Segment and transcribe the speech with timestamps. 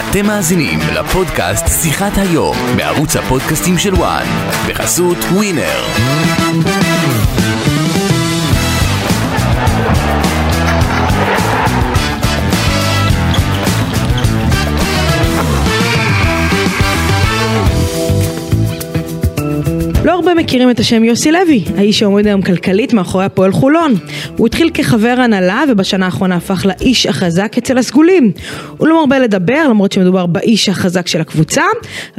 [0.00, 4.26] אתם מאזינים לפודקאסט שיחת היום בערוץ הפודקאסטים של וואן
[4.68, 5.80] בחסות ווינר.
[20.30, 23.94] הרבה מכירים את השם יוסי לוי, האיש שעומד היום כלכלית מאחורי הפועל חולון.
[24.36, 28.32] הוא התחיל כחבר הנהלה ובשנה האחרונה הפך לאיש החזק אצל הסגולים.
[28.76, 31.62] הוא לא מרבה לדבר למרות שמדובר באיש החזק של הקבוצה,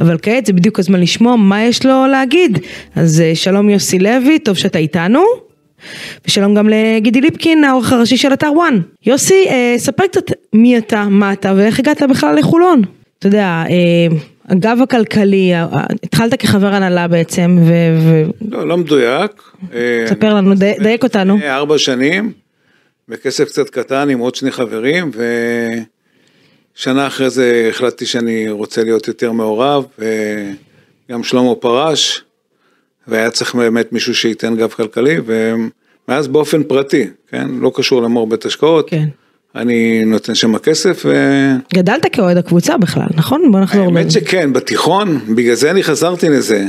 [0.00, 2.58] אבל כעת זה בדיוק הזמן לשמוע מה יש לו להגיד.
[2.96, 5.22] אז אה, שלום יוסי לוי, טוב שאתה איתנו.
[6.26, 8.80] ושלום גם לגידי ליפקין, העורך הראשי של אתר וואן.
[9.06, 12.82] יוסי, אה, ספר קצת מי אתה, מה אתה ואיך הגעת בכלל לחולון.
[13.18, 14.16] אתה יודע, אה,
[14.52, 15.66] הגב הכלכלי, אה,
[16.02, 17.72] התחלת כחבר הנהלה בעצם, ו...
[18.00, 19.30] ו- לא, לא מדויק.
[19.74, 21.36] אה, ספר לנו, די- דייק אותנו.
[21.36, 22.32] לפני ארבע שנים,
[23.08, 25.10] בכסף קצת קטן עם עוד שני חברים,
[26.76, 32.22] ושנה אחרי זה החלטתי שאני רוצה להיות יותר מעורב, וגם שלמה פרש,
[33.08, 37.48] והיה צריך באמת מישהו שייתן גב כלכלי, ומאז באופן פרטי, כן?
[37.60, 38.90] לא קשור למור בית השקעות.
[38.90, 39.08] כן.
[39.56, 41.12] אני נותן שם כסף, ו...
[41.74, 43.52] גדלת כאוהד הקבוצה בכלל, נכון?
[43.52, 43.84] בוא נחזור.
[43.84, 46.64] האמת ל- שכן, בתיכון, בגלל זה אני חזרתי לזה.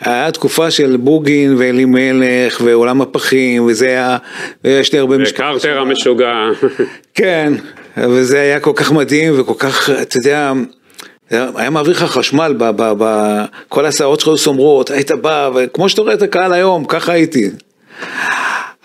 [0.00, 4.16] היה תקופה של בוגין ואלימלך ועולם הפחים וזה היה,
[4.64, 5.56] ויש לי הרבה משפחות.
[5.56, 6.32] וקרטר המשוגע.
[7.14, 7.52] כן,
[7.96, 10.52] וזה היה כל כך מדהים וכל כך, אתה יודע,
[11.30, 13.34] היה מעביר לך חשמל, ב, ב, ב,
[13.68, 17.50] כל הסערות שלך היו סומרות, היית בא, וכמו שאתה רואה את הקהל היום, ככה הייתי.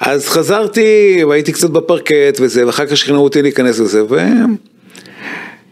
[0.01, 4.01] אז חזרתי והייתי קצת בפרקט וזה, ואחר כך שכנעו אותי להיכנס לזה,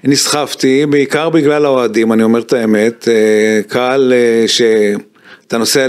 [0.04, 5.88] ונסחפתי, בעיקר בגלל האוהדים, אני אומר את האמת, אה, קהל אה, שאתה נוסע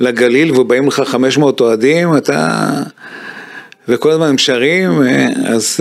[0.00, 2.68] לגליל ובאים לך 500 אוהדים, אתה...
[3.88, 5.80] וכל הזמן הם שרים, אה, אז...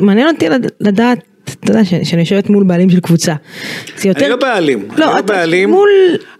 [0.00, 3.34] מעניין אותי לד- לדעת, אתה יודע, שאני יושבת מול בעלים של קבוצה.
[3.98, 4.20] זה יותר...
[4.20, 5.88] אני לא בעלים, אני לא, לא אתה בעלים, מול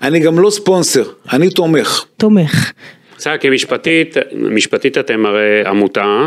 [0.03, 2.73] אני גם לא ספונסר, אני תומך, תומך.
[3.23, 3.49] בסדר, כי
[4.51, 6.27] משפטית, אתם הרי עמותה,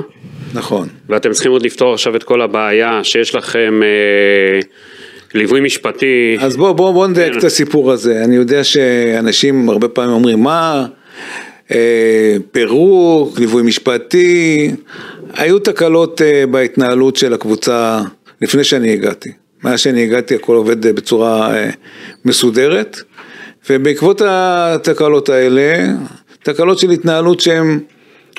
[0.54, 0.88] נכון.
[1.10, 4.60] ואתם צריכים עוד לפתור עכשיו את כל הבעיה שיש לכם אה,
[5.34, 6.38] ליווי משפטי.
[6.40, 7.40] אז בוא, בוא, בוא נדייק כן.
[7.40, 8.24] את הסיפור הזה.
[8.24, 10.86] אני יודע שאנשים הרבה פעמים אומרים, מה,
[11.72, 14.72] אה, פירוק, ליווי משפטי,
[15.34, 18.02] היו תקלות אה, בהתנהלות של הקבוצה
[18.42, 19.30] לפני שאני הגעתי.
[19.64, 21.70] מאז שאני הגעתי הכל עובד אה, בצורה אה,
[22.26, 22.98] מסודרת,
[23.70, 25.88] ובעקבות התקלות האלה,
[26.46, 27.80] תקלות של התנהלות שהן,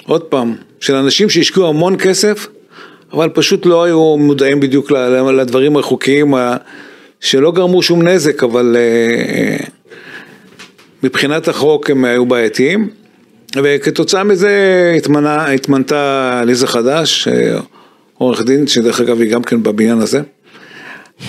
[0.06, 2.46] עוד פעם, של אנשים שהשקיעו המון כסף,
[3.12, 4.90] אבל פשוט לא היו מודעים בדיוק
[5.34, 6.56] לדברים החוקיים ה-
[7.20, 9.56] שלא גרמו שום נזק, אבל אה,
[11.02, 12.88] מבחינת החוק הם היו בעייתיים,
[13.62, 17.58] וכתוצאה מזה התמנה, התמנתה ליזה חדש, אה,
[18.18, 20.20] עורך דין, שדרך אגב היא גם כן בבניין הזה,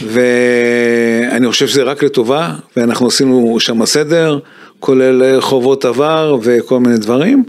[0.04, 4.40] ואני חושב שזה רק לטובה, ואנחנו עשינו שם סדר,
[4.80, 7.44] כולל חובות עבר וכל מיני דברים,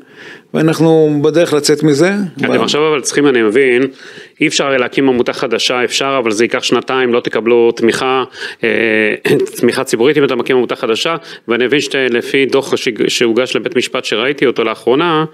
[0.55, 2.13] ואנחנו בדרך לצאת מזה.
[2.39, 3.83] אתם עכשיו אבל צריכים, אני מבין,
[4.41, 8.25] אי אפשר להקים עמותה חדשה, אפשר, אבל זה ייקח שנתיים, לא תקבלו תמיכה,
[8.65, 9.15] אה,
[9.61, 11.17] תמיכה ציבורית אם אתה מקים עמותה חדשה,
[11.49, 12.75] ואני מבין שלפי דוח
[13.09, 15.25] שהוגש לבית משפט שראיתי אותו לאחרונה,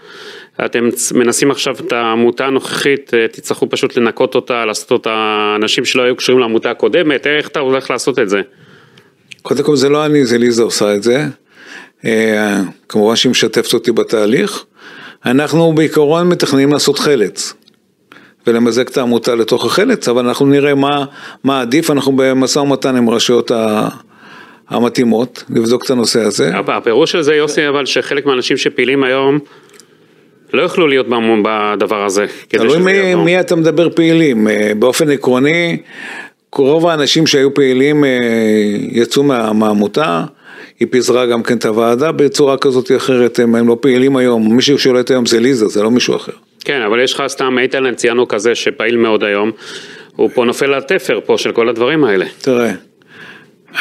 [0.65, 6.03] אתם מנסים עכשיו את העמותה הנוכחית, אה, תצטרכו פשוט לנקות אותה, לעשות אותה אנשים שלא
[6.03, 8.41] היו קשורים לעמותה הקודמת, איך אתה הולך לעשות את זה?
[9.43, 11.25] קודם כל זה לא אני, זה ליזה עושה את זה.
[12.07, 14.65] אה, כמובן שהיא משתפת אותי בתהליך.
[15.27, 17.55] אנחנו בעיקרון מתכננים לעשות חלץ.
[18.47, 21.05] ולמזג את העמותה לתוך החלץ, אבל אנחנו נראה מה,
[21.45, 23.89] מה עדיף, אנחנו במשא ומתן עם הרשויות ה-
[24.69, 26.51] המתאימות, לבדוק את הנושא הזה.
[26.69, 29.39] הפירוש של זה יוסי אבל שחלק מהאנשים שפעילים היום
[30.53, 32.27] לא יוכלו להיות במ- בדבר הזה.
[32.49, 33.15] תלוי מי.
[33.15, 35.77] מי אתה מדבר פעילים, אה, באופן עקרוני,
[36.57, 38.11] רוב האנשים שהיו פעילים אה,
[38.91, 40.25] יצאו מה, מהעמותה,
[40.81, 44.57] היא פיזרה גם כן את הוועדה בצורה כזאת או אחרת, הם, הם לא פעילים היום,
[44.57, 46.33] מי ששולט היום זה ליזה, זה לא מישהו אחר.
[46.65, 49.51] כן, אבל יש לך סתם איתן אנציאנו כזה שפעיל מאוד היום,
[50.17, 52.27] הוא פה נופל לתפר פה של כל הדברים האלה.
[52.41, 52.73] תראה,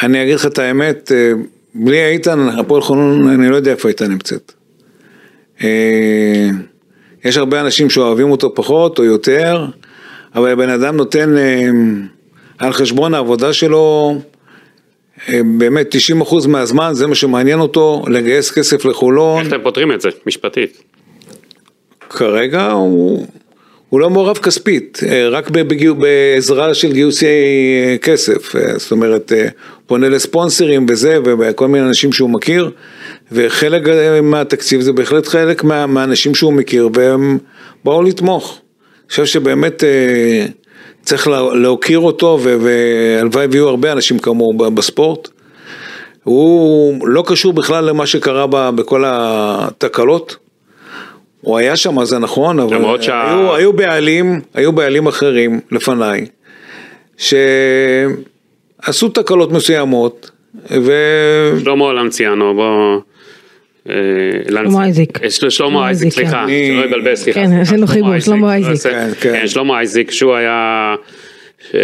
[0.02, 1.32] אני אגיד לך את האמת, אה,
[1.74, 4.52] בלי איתן, הפועל חולון, אני לא יודע איפה איתן נמצאת.
[5.62, 6.48] אה,
[7.24, 9.66] יש הרבה אנשים שאוהבים אותו פחות או יותר,
[10.34, 11.68] אבל הבן אדם נותן אה,
[12.58, 14.14] על חשבון העבודה שלו,
[15.44, 19.40] באמת 90% מהזמן זה מה שמעניין אותו, לגייס כסף לחולון.
[19.40, 20.82] איך אתם פותרים את זה, משפטית?
[22.10, 23.26] כרגע הוא,
[23.88, 29.32] הוא לא מעורב כספית, אה, רק בגיו, בעזרה של גיוסי אה, כסף, אה, זאת אומרת,
[29.86, 32.70] פונה לספונסרים וזה, וכל מיני אנשים שהוא מכיר,
[33.32, 33.82] וחלק
[34.22, 37.38] מהתקציב זה בהחלט חלק מה, מהאנשים שהוא מכיר, והם
[37.84, 38.58] באו לתמוך.
[39.00, 39.84] אני חושב שבאמת
[41.04, 45.28] צריך לה- להוקיר אותו, והלוואי ויהיו הרבה אנשים כמוהו בספורט.
[46.24, 50.36] הוא לא קשור בכלל למה שקרה ב- בכל התקלות.
[51.40, 56.26] הוא היה שם, זה נכון, אבל שה- היו, היו בעלים, היו בעלים אחרים לפניי,
[57.16, 60.30] שעשו תקלות מסוימות,
[60.70, 60.92] ו...
[61.64, 63.00] שלמה לנציאנו, בוא...
[63.90, 63.94] אה,
[64.48, 65.22] שלמה אייזיק.
[65.22, 65.30] אה,
[66.10, 66.74] סליחה, כן.
[66.74, 67.40] שלא יבלבל, סליחה.
[67.40, 68.92] כן, סליחה, עשינו חיבור, שלמה אייזיק.
[68.92, 69.32] כן, כן.
[69.32, 70.94] כן, שלמה אייזיק, שהוא היה,
[71.74, 71.80] אה,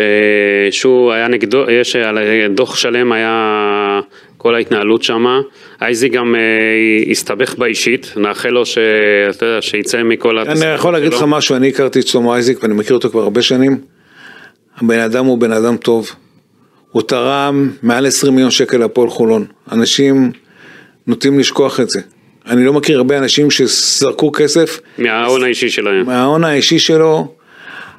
[0.71, 2.19] שהוא היה נגדו, יש על
[2.55, 4.01] דוח שלם היה
[4.37, 5.27] כל ההתנהלות שם.
[5.83, 11.25] אייזיק גם אה, הסתבך באישית, נאחל לו שאתה יודע, שיצא מכל אני יכול להגיד לך.
[11.29, 13.79] משהו, אני הכרתי את שלמה אייזיק ואני מכיר אותו כבר הרבה שנים.
[14.79, 16.11] הבן אדם הוא בן אדם טוב.
[16.91, 19.45] הוא תרם מעל 20 מיליון שקל להפועל חולון.
[19.73, 20.33] אנשים
[21.11, 22.01] נוטים לשכוח את זה.
[22.47, 26.07] אני לא מכיר הרבה אנשים שזרקו כסף מההון האישי שלהם.
[26.07, 27.35] מההון האישי שלו.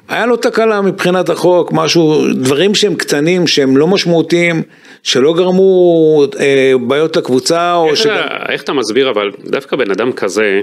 [0.08, 4.62] היה לו תקלה מבחינת החוק, משהו, דברים שהם קטנים, שהם לא משמעותיים,
[5.02, 8.14] שלא גרמו אה, בעיות לקבוצה, או איך שגם...
[8.14, 10.60] אתה- איך אתה מסביר אבל, דווקא בן אדם כזה,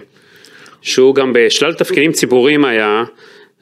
[0.81, 3.03] שהוא גם בשלל תפקידים ציבוריים היה,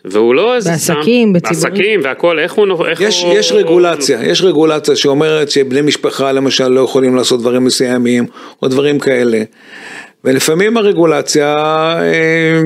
[0.05, 0.69] והוא לא איזה...
[0.69, 1.71] בעסקים, סם- בציבורי.
[1.71, 2.85] בעסקים והכל, איך הוא...
[2.87, 3.33] איך יש, הוא...
[3.33, 8.25] יש רגולציה, יש רגולציה שאומרת שבני משפחה למשל לא יכולים לעשות דברים מסוימים,
[8.61, 9.43] או דברים כאלה.
[10.23, 11.55] ולפעמים הרגולציה,
[11.99, 12.61] אה,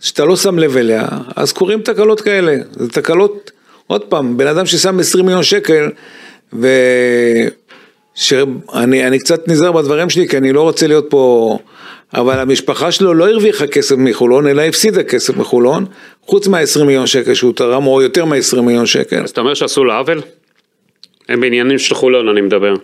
[0.00, 1.04] שאתה לא שם לב אליה,
[1.36, 2.56] אז קורים תקלות כאלה.
[2.70, 3.50] זה תקלות,
[3.86, 5.90] עוד פעם, בן אדם ששם 20 מיליון שקל,
[6.52, 6.68] ו...
[8.16, 11.58] שאני אני קצת נזהר בדברים שלי, כי אני לא רוצה להיות פה...
[12.14, 15.84] אבל המשפחה שלו לא הרוויחה כסף מחולון, אלא הפסידה כסף מחולון,
[16.22, 19.22] חוץ מה-20 מיליון שקל שהוא תרם, או יותר מ-20 מיליון שקל.
[19.22, 20.20] אז אתה אומר שעשו לו עוול?
[21.28, 22.74] הם בעניינים של חולון אני מדבר.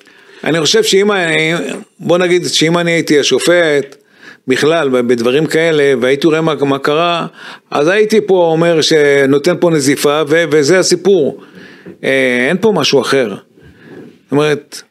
[0.45, 1.11] אני חושב שאם,
[2.01, 3.97] בוא נגיד שאם אני הייתי השופט,
[4.49, 7.27] בכלל, בדברים כאלה, והייתי רואה מה, מה קרה,
[7.71, 11.41] אז הייתי פה אומר שנותן פה נזיפה, ו, וזה הסיפור.
[12.05, 13.29] אה, אין פה משהו אחר.
[13.29, 14.83] זאת אומרת,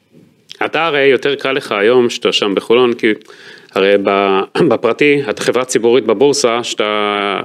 [0.65, 3.07] אתה הרי יותר קל לך היום שאתה שם בחולון, כי
[3.75, 4.41] הרי ב-
[4.71, 7.39] בפרטי, את חברה ציבורית בבורסה, שאתה,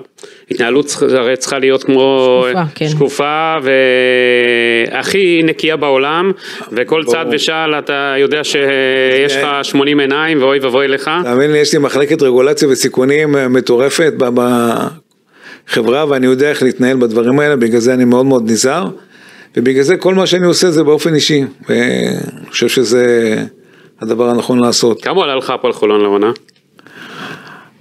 [0.50, 2.88] התנהלות הרי צריכה להיות כמו שקופה, כן.
[2.88, 3.55] שקופה
[4.93, 6.32] והכי נקייה בעולם,
[6.73, 7.14] וכל ברור.
[7.14, 11.11] צד ושעל אתה יודע שיש לך 80 עיניים ואוי ואבוי לך.
[11.25, 14.12] תאמין לי, יש לי מחלקת רגולציה וסיכונים אה, מטורפת
[15.69, 18.88] בחברה, ואני יודע איך להתנהל בדברים האלה, בגלל זה אני מאוד מאוד נזהר,
[19.56, 23.37] ובגלל זה כל מה שאני עושה זה באופן אישי, ואני חושב שזה
[24.00, 25.02] הדבר הנכון לעשות.
[25.02, 26.31] כמה עולה לך הפועל חולון לעונה?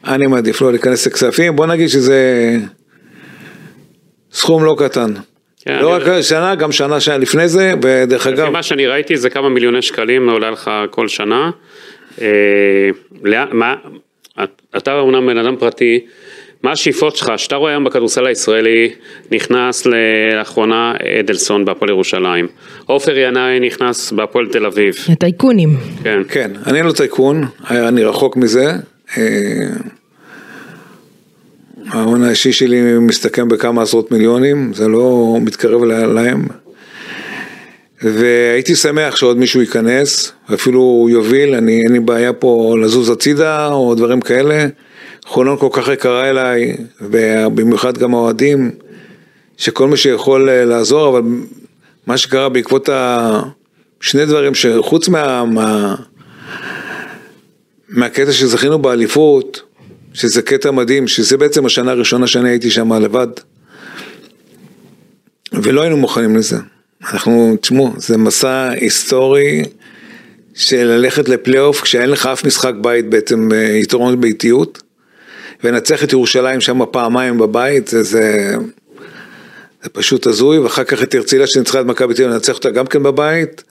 [0.07, 2.51] אני מעדיף לא להיכנס לכספים, בוא נגיד שזה
[4.31, 5.13] סכום לא קטן.
[5.65, 9.29] כן, לא רק שנה, גם שנה שנה לפני זה, ודרך אגב, מה שאני ראיתי זה
[9.29, 11.49] כמה מיליוני שקלים עולה לך כל שנה.
[12.21, 12.27] אה,
[13.23, 13.75] לאן- מה,
[14.77, 16.05] אתה אומנם בן אדם פרטי,
[16.65, 18.91] מה השאיפות שלך, שאתה רואה היום בכדורסל הישראלי,
[19.31, 22.47] נכנס לאחרונה אדלסון בהפועל ירושלים,
[22.85, 25.77] עופר ינאי נכנס בהפועל תל אביב, הטייקונים.
[26.03, 28.73] כן, כן, אני לא טייקון, אני רחוק מזה.
[29.17, 29.23] אה,
[31.87, 36.47] ההון האישי שלי מסתכם בכמה עשרות מיליונים, זה לא מתקרב להם.
[38.01, 43.95] והייתי שמח שעוד מישהו ייכנס, אפילו יוביל, אני, אין לי בעיה פה לזוז הצידה או
[43.95, 44.67] דברים כאלה.
[45.25, 48.71] חולון כל כך יקרה אליי, ובמיוחד גם האוהדים,
[49.57, 51.21] שכל מי שיכול אה, לעזור, אבל
[52.07, 52.89] מה שקרה בעקבות.
[53.99, 55.45] שני דברים שחוץ מה...
[55.45, 55.95] מה...
[57.89, 59.61] מהקטע שזכינו באליפות,
[60.13, 63.27] שזה קטע מדהים, שזה בעצם השנה הראשונה שאני הייתי שם לבד.
[65.53, 66.57] ולא היינו מוכנים לזה.
[67.11, 69.63] אנחנו, תשמעו, זה מסע היסטורי
[70.53, 74.83] של ללכת לפלייאוף כשאין לך אף משחק בית בעצם אה, יתרון ביתיות,
[75.63, 78.55] ולנצח את ירושלים שם פעמיים בבית, זה, זה,
[79.83, 83.03] זה פשוט הזוי, ואחר כך את הרצליה שניצחה את מכבי תל אביב, אותה גם כן
[83.03, 83.63] בבית.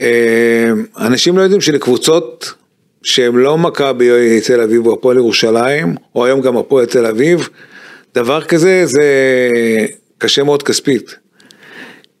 [0.00, 2.54] אה, אנשים לא יודעים שלקבוצות
[3.02, 7.48] שהן לא מכבי תל אביב או הפועל ירושלים, או היום גם הפועל תל אביב,
[8.14, 9.04] דבר כזה זה
[10.18, 11.16] קשה מאוד כספית.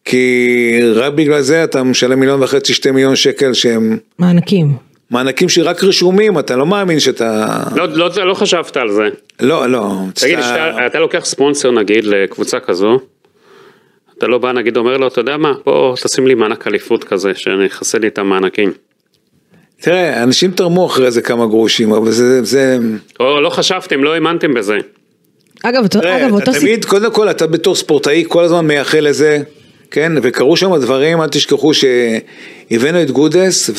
[0.04, 4.93] כי רק בגלל זה אתה משלם מיליון וחצי, שתי מיליון שקל שהם מענקים.
[5.14, 7.46] מענקים שרק רשומים, אתה לא מאמין שאתה...
[7.76, 9.08] לא, לא, לא חשבת על זה,
[9.40, 9.92] לא, לא.
[10.14, 12.98] תגיד, אתה- שאתה, אתה לוקח ספונסר נגיד לקבוצה כזו,
[14.18, 17.32] אתה לא בא נגיד אומר לו, אתה יודע מה, בוא תשים לי מענק אליפות כזה,
[17.34, 18.72] שיכסה לי את המענקים.
[19.80, 22.42] תראה, אנשים תרמו אחרי זה כמה גרושים, אבל זה...
[22.44, 22.78] זה...
[23.20, 24.76] או לא חשבתם, לא האמנתם בזה.
[25.62, 26.60] אגב, תראה, אגב, אתה אותו סיפור.
[26.68, 29.42] תמיד, קודם כל, אתה בתור ספורטאי כל הזמן מייחל לזה,
[29.90, 30.12] כן?
[30.22, 33.70] וקרו שם דברים, אל תשכחו שהבאנו את גודס,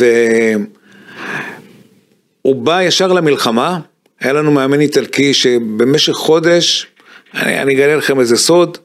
[2.45, 3.79] והוא בא ישר למלחמה,
[4.19, 6.87] היה לנו מאמן איטלקי שבמשך חודש,
[7.33, 8.77] אני, אני אגלה לכם איזה סוד,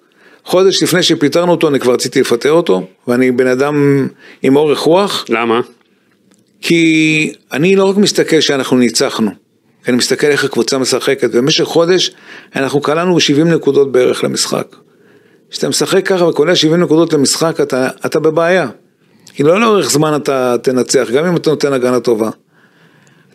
[0.44, 4.06] חודש לפני שפיטרנו אותו, אני כבר רציתי לפטר אותו, ואני בן אדם
[4.42, 5.60] עם אורך רוח, למה?
[6.60, 9.30] כי אני לא רק מסתכל שאנחנו ניצחנו,
[9.88, 12.10] אני מסתכל איך הקבוצה משחקת, במשך חודש
[12.56, 14.76] אנחנו קלענו 70 נקודות בערך למשחק.
[15.50, 18.68] כשאתה משחק ככה וקולע 70 נקודות למשחק, אתה, אתה בבעיה.
[19.34, 22.30] כי לא לאורך זמן אתה תנצח, גם אם אתה נותן הגנה טובה.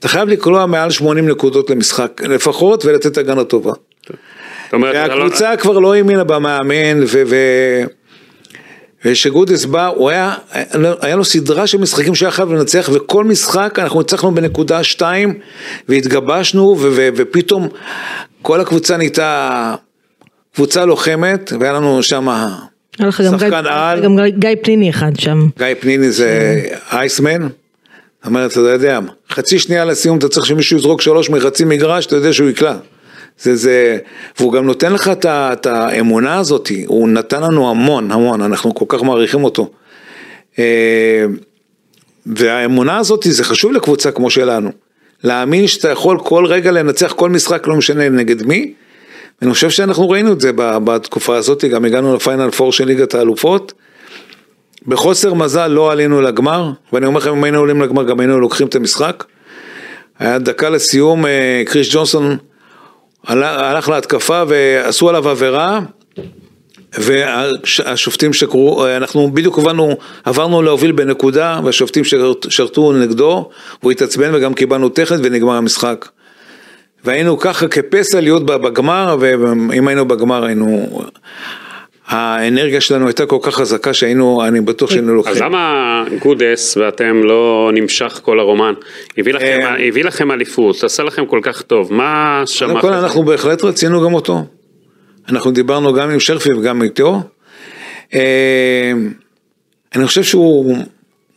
[0.06, 3.72] אתה חייב לקלוע מעל 80 נקודות למשחק לפחות ולתת הגנה טובה.
[4.74, 7.24] לא- והקבוצה כבר לא האמינה במאמן, ו...
[7.28, 7.36] ו...
[9.06, 10.34] וכשגודס בא, הוא היה,
[11.02, 15.34] היה לו סדרה של משחקים שהיה חייב לנצח, וכל משחק אנחנו ניצחנו בנקודה שתיים,
[15.90, 17.68] והתגבשנו, ו- ו- ופתאום
[18.42, 19.76] כל הקבוצה נהייתה
[20.56, 22.28] קבוצה לוחמת, והיה לנו שם
[23.12, 25.48] שחקן על, גם גיא- פניני אחד שם.
[25.58, 27.48] גיא פניני זה אייסמן,
[28.26, 32.34] אומרת, אתה יודע, חצי שנייה לסיום אתה צריך שמישהו יזרוק שלוש מחצי מגרש, אתה יודע
[32.34, 32.76] שהוא יקלע.
[33.40, 33.98] זה, זה,
[34.40, 38.86] והוא גם נותן לך את, את האמונה הזאת, הוא נתן לנו המון, המון, אנחנו כל
[38.88, 39.70] כך מעריכים אותו.
[40.60, 41.26] אה,
[42.26, 44.72] והאמונה הזאת זה חשוב לקבוצה כמו שלנו.
[45.24, 48.74] להאמין שאתה יכול כל רגע לנצח כל משחק, לא משנה נגד מי.
[49.42, 53.74] אני חושב שאנחנו ראינו את זה בתקופה הזאת, גם הגענו לפיינל פור של ליגת האלופות.
[54.88, 58.68] בחוסר מזל לא עלינו לגמר, ואני אומר לכם, אם היינו עולים לגמר גם היינו לוקחים
[58.68, 59.24] את המשחק.
[60.20, 62.38] היה דקה לסיום, אה, קריס ג'ונסון
[63.28, 65.80] הלך, להתקפה ועשו עליו עבירה,
[66.94, 73.50] והשופטים שקרו, אה, אנחנו בדיוק הבנו, עברנו להוביל בנקודה, והשופטים שרת- שרתו נגדו,
[73.80, 76.08] הוא התעצבן וגם קיבלנו טכנית ונגמר המשחק.
[77.06, 80.88] והיינו ככה כפסע להיות בגמר, ואם היינו בגמר היינו...
[82.08, 85.44] האנרגיה שלנו הייתה כל כך חזקה שהיינו, אני בטוח שהיינו אז לוקחים.
[85.44, 88.74] למה גודס ואתם לא נמשך כל הרומן?
[89.18, 92.82] הביא לכם, אה, הביא לכם אליפות, עשה לכם כל כך טוב, מה קודם שמעת?
[92.82, 94.46] כל אנחנו בהחלט רצינו גם אותו.
[95.30, 97.22] אנחנו דיברנו גם עם שרפי וגם איתו.
[98.14, 98.92] אה,
[99.96, 100.78] אני חושב שהוא,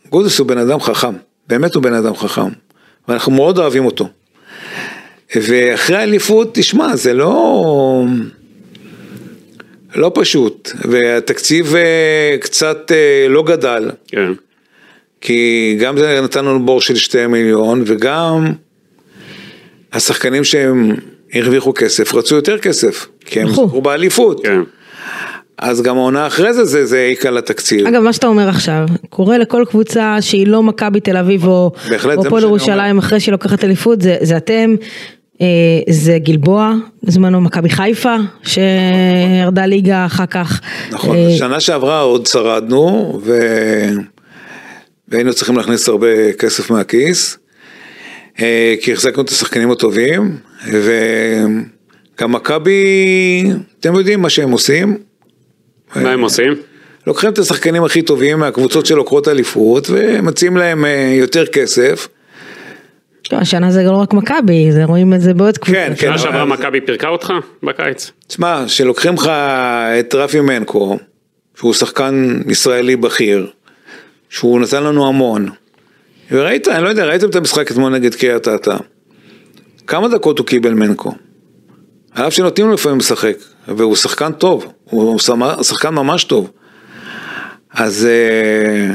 [0.09, 1.13] גודס הוא בן אדם חכם,
[1.47, 2.49] באמת הוא בן אדם חכם,
[3.07, 4.09] ואנחנו מאוד אוהבים אותו.
[5.35, 8.05] ואחרי האליפות, תשמע, זה לא...
[9.95, 14.31] לא פשוט, והתקציב אה, קצת אה, לא גדל, כן.
[15.21, 18.45] כי גם זה נתן לנו בור של שתי מיליון, וגם
[19.93, 20.95] השחקנים שהם
[21.33, 23.67] הרוויחו כסף, רצו יותר כסף, כי הם נכון.
[23.67, 24.45] זכו באליפות.
[24.45, 24.61] כן.
[25.57, 27.87] אז גם העונה אחרי זה, זה, זה העיק על התקציב.
[27.87, 32.17] אגב, מה שאתה אומר עכשיו, קורה לכל קבוצה שהיא לא מכבי תל אביב או בהחלט,
[32.17, 34.75] או זה מה הפועל שאני ירושלים אחרי שהיא לוקחת אליפות, זה, זה אתם,
[35.89, 40.61] זה גלבוע, בזמנו מכבי חיפה, שירדה ליגה אחר כך.
[40.91, 43.39] נכון, אה, שנה שעברה עוד שרדנו, ו...
[45.07, 47.37] והיינו צריכים להכניס הרבה כסף מהכיס,
[48.39, 53.43] אה, כי החזקנו את השחקנים הטובים, וגם מכבי,
[53.79, 54.97] אתם יודעים מה שהם עושים,
[55.95, 56.53] מה הם עושים?
[57.07, 62.07] לוקחים את השחקנים הכי טובים מהקבוצות שלוקחות אליפות, ומציעים להם אה, יותר כסף.
[63.31, 65.75] לא, השנה זה לא רק מכבי, זה רואים את זה בעוד קבוצות.
[65.75, 66.07] כן, כן.
[66.07, 67.33] שנה שעברה מכבי פירקה אותך
[67.63, 68.11] בקיץ?
[68.27, 69.27] תשמע, שלוקחים לך
[69.99, 70.97] את רפי מנקו,
[71.55, 73.47] שהוא שחקן ישראלי בכיר,
[74.29, 75.49] שהוא נתן לנו המון,
[76.31, 78.77] וראית, אני לא יודע, ראיתם את המשחק אתמול נגד קריית אתא.
[79.87, 81.11] כמה דקות הוא קיבל מנקו?
[82.11, 83.35] על אף שנותנים לו לפעמים לשחק,
[83.67, 85.19] והוא שחקן טוב, הוא
[85.61, 86.51] שחקן ממש טוב.
[87.73, 88.93] אז אה,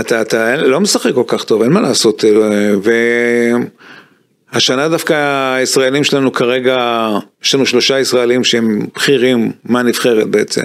[0.00, 2.24] אתה, אתה לא משחק כל כך טוב, אין מה לעשות.
[2.24, 2.30] אה,
[4.52, 5.14] והשנה דווקא
[5.54, 7.08] הישראלים שלנו כרגע,
[7.44, 10.64] יש לנו שלושה ישראלים שהם בכירים מהנבחרת בעצם.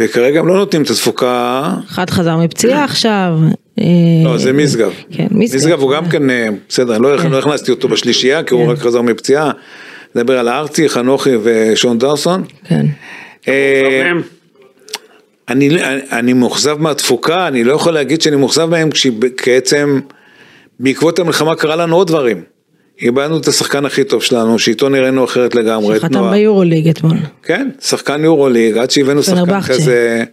[0.00, 3.38] וכרגע הם לא נותנים את התפוקה, אחד חזר מפציעה עכשיו.
[3.80, 3.84] אה,
[4.24, 4.92] לא, זה משגב.
[5.10, 5.56] כן, משגב.
[5.56, 8.70] משגב הוא גם כן, אה, בסדר, לא לא הכנסתי אותו בשלישייה, כי הוא כן.
[8.70, 9.50] רק חזר מפציעה.
[10.14, 12.44] נדבר על ארצי, חנוכי ושון דרסון.
[12.68, 12.86] כן.
[15.48, 20.00] אני, אני, אני מאוכזב מהתפוקה, אני לא יכול להגיד שאני מאוכזב מהם, כשבעצם
[20.80, 22.42] בעקבות המלחמה קרה לנו עוד דברים.
[23.02, 26.32] איבדנו את השחקן הכי טוב שלנו, שאיתו נראינו אחרת לגמרי, את שחתם נועה.
[26.32, 27.16] ביורוליג אתמול.
[27.42, 29.74] כן, שחקן יורוליג, עד שהבאנו שחקן פנרבחצ'ה.
[29.74, 30.24] כזה,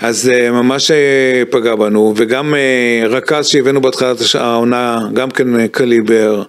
[0.00, 6.42] אז אה, ממש אה, פגע בנו, וגם אה, רכז שהבאנו בהתחלת העונה, גם כן קליבר,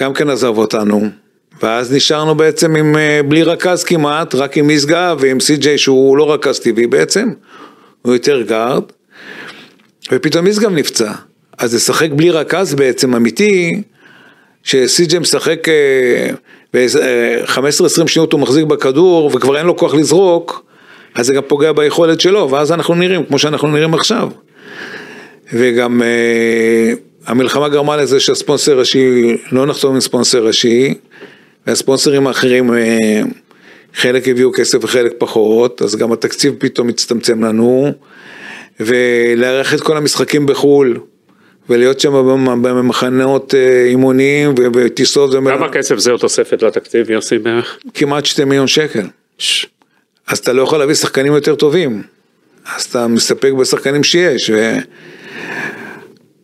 [0.00, 1.23] גם כן עזב אותנו.
[1.62, 6.32] ואז נשארנו בעצם עם, אה, בלי רכז כמעט, רק עם משגב ועם סי.ג'יי שהוא לא
[6.32, 7.28] רכז טבעי בעצם,
[8.02, 8.82] הוא יותר גארד,
[10.12, 11.12] ופתאום משגב נפצע.
[11.58, 13.82] אז לשחק בלי רכז בעצם אמיתי,
[14.62, 16.30] שסי.ג'יי משחק אה,
[16.74, 20.64] ב-15-20 שניות הוא מחזיק בכדור וכבר אין לו כוח לזרוק,
[21.14, 24.28] אז זה גם פוגע ביכולת שלו, ואז אנחנו נראים כמו שאנחנו נראים עכשיו.
[25.52, 26.92] וגם אה,
[27.26, 30.94] המלחמה גרמה לזה שהספונסר ראשי, לא נחתום עם ספונסר ראשי,
[31.66, 33.20] והספונסרים האחרים אה,
[33.94, 37.92] חלק הביאו כסף וחלק פחות, אז גם התקציב פתאום הצטמצם לנו,
[38.80, 40.98] ולארח את כל המשחקים בחו"ל,
[41.68, 47.38] ולהיות שם במ- במחנות אה, אימונים ובטיסות, זה כמה כסף זה עוד תוספת לתקציב, יוסי,
[47.38, 47.78] בערך?
[47.94, 49.02] כמעט שתי מיליון שקל.
[49.38, 49.66] ש-
[50.28, 52.02] אז אתה לא יכול להביא שחקנים יותר טובים.
[52.76, 54.50] אז אתה מסתפק בשחקנים שיש.
[54.50, 54.76] ו...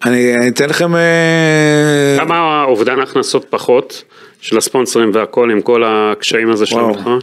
[0.04, 0.94] אני, אני אתן לכם...
[0.96, 4.04] אה, כמה אובדן הכנסות פחות
[4.40, 6.86] של הספונסרים והכל עם כל הקשיים הזה של וואו.
[6.86, 7.18] המלחמה?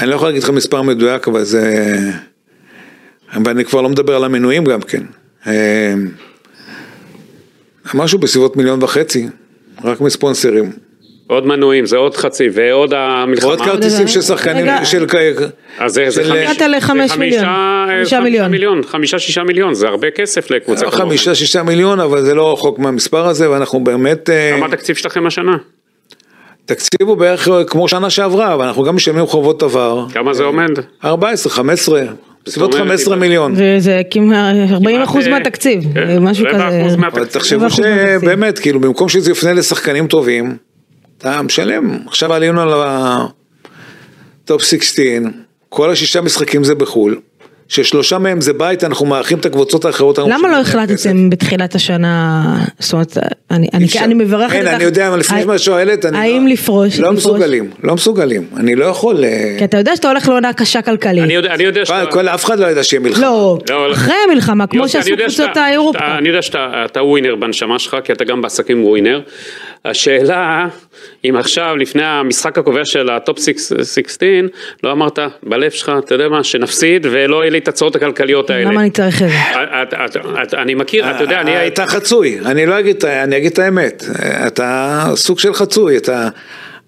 [0.00, 1.94] אני לא יכול להגיד לך מספר מדויק, אבל זה...
[3.44, 5.02] ואני כבר לא מדבר על המנויים גם כן.
[5.46, 5.94] אה,
[7.94, 9.28] משהו בסביבות מיליון וחצי,
[9.84, 10.72] רק מספונסרים.
[11.26, 13.50] עוד מנויים, זה עוד חצי, ועוד המלחמה.
[13.50, 14.66] עוד כרטיסים של שחקנים.
[14.84, 15.06] של...
[15.78, 17.44] אז זה, זה של- חמיש- הגעת לחמש זה מיליון.
[17.44, 18.50] חמישה, חמישה חמישה מיליון.
[18.50, 22.52] מיליון, חמישה שישה מיליון, זה הרבה כסף לקבוצה לא חמישה, שישה מיליון, אבל זה לא
[22.52, 24.30] רחוק מהמספר הזה, ואנחנו באמת...
[24.30, 25.56] אה, כמה התקציב שלכם השנה?
[26.68, 30.06] תקציב הוא בערך כמו שנה שעברה, אבל אנחנו גם משלמים חובות עבר.
[30.12, 30.68] כמה זה עומד?
[31.04, 32.02] 14, 15,
[32.46, 33.54] בסביבות אומרת, 15 אם- מיליון.
[33.56, 36.94] וזה כמעט 40 אחוז כמעט, אה, מהתקציב, כן, משהו רבע כזה.
[36.94, 37.26] אבל התקציב.
[37.40, 37.70] תחשבו.
[37.70, 40.56] שבאמת, כאילו, במקום שזה יופנה לשחקנים טובים,
[41.18, 41.98] אתה משלם.
[42.06, 42.72] עכשיו עלינו על
[44.44, 45.04] הטופ 16,
[45.68, 47.18] כל השישה משחקים זה בחו"ל,
[47.68, 50.18] ששלושה מהם זה בית, אנחנו מארחים את הקבוצות האחרות.
[50.18, 50.60] אנחנו למה לא.
[50.60, 52.42] החלטתם בתחילת השנה,
[52.78, 53.16] זאת אומרת,
[53.50, 53.86] אני, אני.
[54.00, 54.74] אני מברכת אין, אותך.
[54.76, 56.98] אני יודע, אבל לפני שאת שואלת, אני האם לא- לפרוש?
[57.00, 57.18] לא לפרוש?
[57.26, 58.46] מסוגלים, לא מסוגלים.
[58.56, 59.24] אני לא יכול...
[59.24, 61.24] אה, כי אתה יודע שאתה הולך לעונה קשה כלכלית.
[61.24, 62.04] אני יודע, אני יודע שאתה...
[62.10, 63.22] כל- אף אחד לא ידע שיהיה מלחמה.
[63.22, 63.92] לא, לא.
[63.92, 65.98] אחרי המלחמה, כמו שעשו קבוצות האירופה.
[66.18, 69.20] אני יודע שאתה אתה winner בנשמה שלך, כי אתה גם בעסקים winner.
[69.84, 70.66] השאלה,
[71.24, 74.28] אם עכשיו, לפני המשחק הקובע של הטופ 16,
[74.84, 78.70] לא אמרת בלב שלך, אתה יודע מה, שנפסיד ולא יהיה לי את הצעות הכלכליות האלה.
[78.70, 79.34] למה אני צריך את זה?
[79.82, 81.74] את- את- את- אני מכיר, אתה יודע, אני אה, הייתי...
[81.82, 84.04] אתה חצוי, אני לא אגיד, אני אגיד את האמת,
[84.46, 86.28] אתה סוג של חצוי, אתה,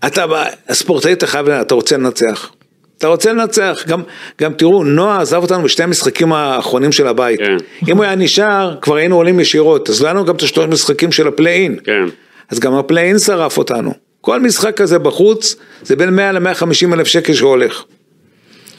[0.06, 0.24] אתה
[0.68, 2.50] הספורטאי אתה חייב, אתה רוצה לנצח.
[2.98, 4.02] אתה רוצה לנצח, גם,
[4.40, 7.40] גם תראו, נועה עזב אותנו בשתי המשחקים האחרונים של הבית.
[7.40, 7.56] כן.
[7.88, 11.12] אם הוא היה נשאר, כבר היינו עולים ישירות, אז לא לנו גם את השלוש משחקים
[11.12, 11.76] של הפליי-אין.
[11.84, 12.04] כן.
[12.50, 13.90] אז גם הפליי-אין שרף אותנו.
[14.20, 17.82] כל משחק כזה בחוץ, זה בין 100 ל-150 אלף שקל שהולך.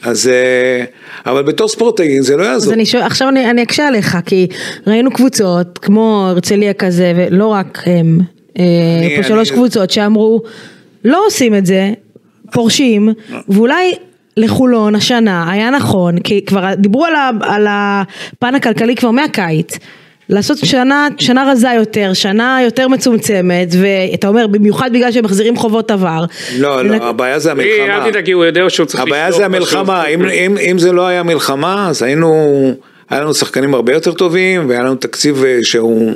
[0.02, 0.84] אז, אה,
[1.26, 2.74] אבל בתור ספורטאי זה לא אז יעזור.
[2.74, 4.46] אני שואל, עכשיו אני, אני אקשה עליך, כי
[4.86, 8.18] ראינו קבוצות כמו הרצליה כזה, ולא רק הם,
[8.58, 8.64] אה,
[9.00, 10.42] אני- פה שלוש אני- קבוצות שאמרו,
[11.04, 11.92] לא עושים את זה,
[12.52, 13.08] פורשים,
[13.48, 13.92] ואולי
[14.36, 19.78] לחולון השנה היה נכון, כי כבר דיברו על, ה, על הפן הכלכלי כבר מהקיץ.
[20.32, 25.90] לעשות שנה, שנה רזה יותר, שנה יותר מצומצמת, ואתה אומר, במיוחד בגלל שהם מחזירים חובות
[25.90, 26.24] עבר.
[26.58, 28.04] לא, לא, הבעיה זה המלחמה.
[28.06, 30.06] אל תדאגי, הוא יודע שהוא צריך הבעיה לשלוט זה המלחמה.
[30.06, 32.74] אם, אם, אם זה לא היה מלחמה, אז היינו,
[33.10, 36.12] היה לנו שחקנים הרבה יותר טובים, והיה לנו תקציב אה, שהוא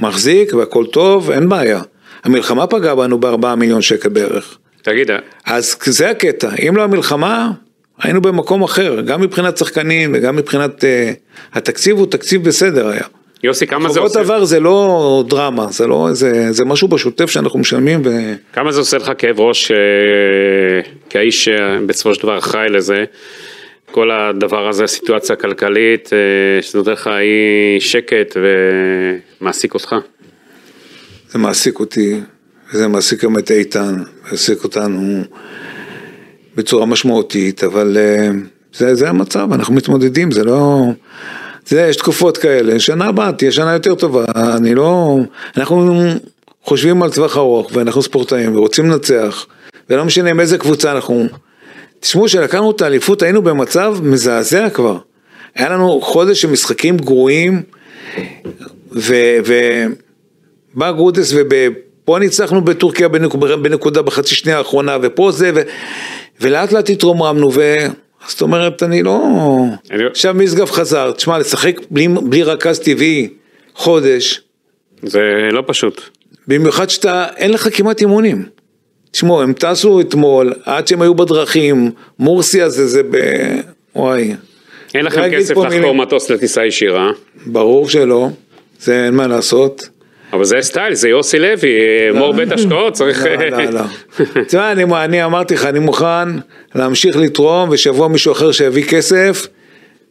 [0.00, 1.80] מחזיק והכל טוב, אין בעיה.
[2.24, 4.58] המלחמה פגעה בנו בארבעה מיליון שקל בערך.
[4.82, 5.10] תגיד,
[5.46, 7.50] אז זה הקטע, אם לא המלחמה,
[8.02, 10.84] היינו במקום אחר, גם מבחינת שחקנים וגם מבחינת...
[10.84, 11.12] אה,
[11.52, 13.04] התקציב הוא תקציב בסדר היה.
[13.42, 14.20] יוסי, כמה זה חובות עושה?
[14.20, 18.10] עבר זה לא דרמה, זה לא איזה, זה משהו בשוטף שאנחנו משלמים ו...
[18.52, 19.76] כמה זה עושה לך כאב ראש, אה,
[21.10, 23.04] כאיש שבסופו של דבר אחראי לזה,
[23.90, 28.36] כל הדבר הזה, הסיטואציה הכלכלית, אה, שזה נותן לך אי שקט
[29.40, 29.94] ומעסיק אותך?
[31.28, 32.20] זה מעסיק אותי,
[32.72, 33.94] וזה מעסיק גם את איתן,
[34.30, 35.22] מעסיק אותנו
[36.56, 38.28] בצורה משמעותית, אבל אה,
[38.72, 40.80] זה, זה המצב, אנחנו מתמודדים, זה לא...
[41.68, 44.24] זה, יש תקופות כאלה, שנה הבאה תהיה שנה יותר טובה,
[44.56, 45.18] אני לא...
[45.56, 45.94] אנחנו
[46.62, 49.46] חושבים על טווח ארוך, ואנחנו ספורטאים, ורוצים לנצח,
[49.90, 51.26] ולא משנה עם איזה קבוצה אנחנו...
[52.00, 54.98] תשמעו, כשלקחנו את האליפות היינו במצב מזעזע כבר.
[55.54, 57.62] היה לנו חודש של משחקים גרועים,
[58.92, 59.14] ו...
[59.46, 59.54] ו...
[60.74, 65.60] בא גודס ופה ניצחנו בטורקיה בנק, בנקודה בחצי שנייה האחרונה ופה זה ו,
[66.40, 67.74] ולאט לאט התרוממנו ו...
[68.26, 69.22] זאת אומרת אני לא...
[69.90, 73.28] אני- עכשיו משגב חזר, תשמע לשחק בלי, בלי רכז טבעי
[73.74, 74.40] חודש,
[75.02, 75.20] זה
[75.52, 76.00] לא פשוט.
[76.48, 78.46] במיוחד שאתה אין לך כמעט אימונים.
[79.10, 83.16] תשמעו הם טסו אתמול עד שהם היו בדרכים, מורסיה זה זה ב...
[83.96, 84.34] וואי.
[84.94, 85.96] אין לא לכם כסף לחקור מילים.
[86.00, 87.10] מטוס לטיסה ישירה,
[87.46, 88.28] ברור שלא,
[88.80, 89.88] זה אין מה לעשות.
[90.32, 91.70] אבל זה סטייל, זה יוסי לוי,
[92.14, 93.24] מור בית השקעות, צריך...
[93.24, 93.80] לא, לא, לא.
[94.46, 94.72] תשמע,
[95.04, 96.28] אני, אמרתי לך, אני מוכן
[96.74, 99.46] להמשיך לתרום, ושיבוא מישהו אחר שיביא כסף,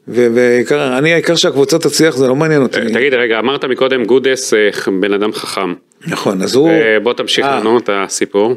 [0.07, 2.79] ו- ועיקר, אני העיקר שהקבוצה תצליח, זה לא מעניין אותי.
[2.93, 5.73] תגיד, רגע, אמרת מקודם גודס אה, בן אדם חכם.
[6.07, 6.69] נכון, אז הוא...
[6.69, 8.55] אה, בוא תמשיך אה, לנו את הסיפור.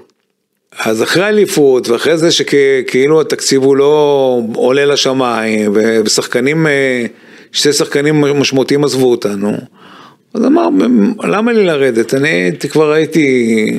[0.79, 5.73] אז אחרי האליפות, ואחרי זה שכאילו התקציב הוא לא עולה לשמיים,
[6.05, 7.07] ושחקנים, אה,
[7.53, 9.53] שתי שחקנים משמעותיים עזבו אותנו,
[10.35, 10.69] אז אמר,
[11.23, 12.15] למה לי לרדת?
[12.15, 13.79] אני כבר הייתי,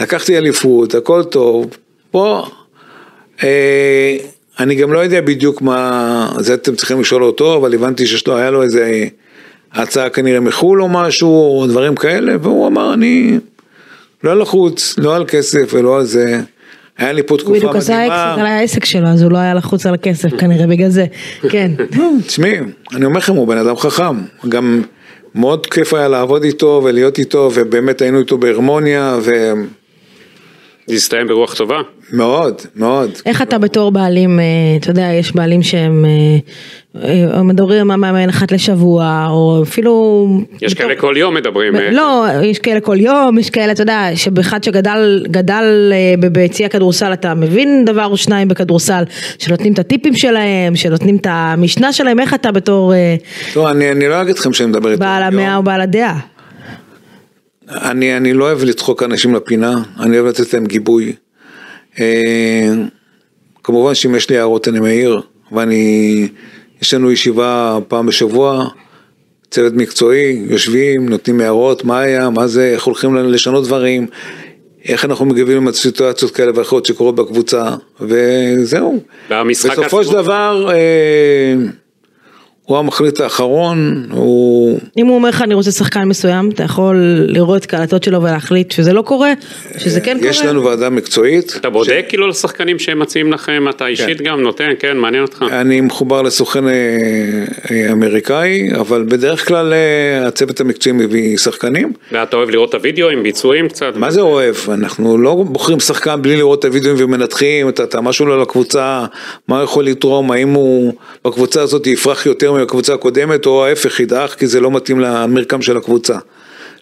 [0.00, 1.76] לקחתי אליפות, הכל טוב,
[2.10, 2.46] פה
[3.42, 4.16] אה,
[4.60, 8.36] אני גם לא יודע בדיוק מה, זה אתם צריכים לשאול אותו, אבל הבנתי שיש לו,
[8.36, 9.04] היה לו איזה
[9.72, 13.38] הצעה כנראה מחו"ל או משהו, או דברים כאלה, והוא אמר, אני
[14.24, 16.40] לא לחוץ, לא על כסף ולא על זה.
[16.98, 18.32] היה לי פה הוא תקופה בדיוק עשה מדהימה.
[18.32, 21.06] אקזיט על העסק שלו, אז הוא לא היה לחוץ על הכסף כנראה בגלל זה.
[21.48, 21.70] כן.
[22.26, 22.58] תשמעי,
[22.94, 24.16] אני אומר לכם, הוא בן אדם חכם.
[24.48, 24.82] גם
[25.38, 29.18] מאוד כיף היה לעבוד איתו ולהיות איתו, ובאמת היינו איתו בהרמוניה,
[30.88, 31.80] זה הסתיים ברוח טובה.
[32.12, 33.10] ומאוד, מאוד.
[33.26, 34.44] איך אתה בתור בעלים, אה,
[34.80, 40.26] אתה יודע, יש בעלים שהם אה, אה, מדברים על מאמן אחת לשבוע, או אפילו...
[40.62, 41.74] יש בתור- כאלה כל יום מדברים.
[41.74, 45.92] לא, יש כאלה כל יום, יש כאלה, אתה יודע, שבאחד שגדל
[46.32, 49.02] ביציע הכדורסל, אתה מבין דבר או שניים בכדורסל,
[49.38, 52.92] שנותנים את הטיפים שלהם, שנותנים את המשנה שלהם, איך אתה בתור
[53.56, 55.00] לא, אני, אני לא אגיד לכם שאני מדבר איתו.
[55.00, 55.22] בעל.
[55.22, 56.18] המאה או בעל הדעה?
[57.70, 61.12] אני, אני לא אוהב לדחוק אנשים לפינה, אני אוהב לתת להם גיבוי.
[62.00, 62.72] אה,
[63.64, 65.20] כמובן שאם יש לי הערות אני מעיר,
[65.52, 66.28] ואני,
[66.82, 68.68] יש לנו ישיבה פעם בשבוע,
[69.50, 74.06] צוות מקצועי, יושבים, נותנים הערות, מה היה, מה זה, איך הולכים לשנות דברים,
[74.84, 79.00] איך אנחנו מגיבים לסיטואציות כאלה ואחרות שקורות בקבוצה, וזהו.
[79.72, 81.54] בסופו של דבר, אה,
[82.68, 84.80] הוא המחליט האחרון, הוא...
[84.98, 88.92] אם הוא אומר לך אני רוצה שחקן מסוים, אתה יכול לראות קלטות שלו ולהחליט שזה
[88.92, 89.32] לא קורה,
[89.78, 90.30] שזה כן קורה.
[90.30, 91.52] יש לנו ועדה מקצועית.
[91.56, 95.44] אתה בודק כאילו לשחקנים שהם מציעים לכם, אתה אישית גם נותן, כן, מעניין אותך.
[95.50, 96.72] אני מחובר לסוכן אה,
[97.70, 101.92] אה, אמריקאי, אבל בדרך כלל אה, הצוות המקצועי מביא שחקנים.
[102.12, 103.92] ואתה אוהב לראות את הוידאו עם ביצועים קצת?
[103.96, 104.54] מה זה אוהב?
[104.68, 109.04] אנחנו לא בוחרים שחקן בלי לראות את הוידאוים ומנתחים את את משהו לו לקבוצה,
[109.48, 110.92] מה הוא יכול לתרום, האם הוא
[111.24, 115.76] בקבוצה הזאת יפרח יותר מהקבוצה הקודמת, או ההפך ידעך כי זה לא מתאים למרקם של
[115.76, 116.18] הקבוצה.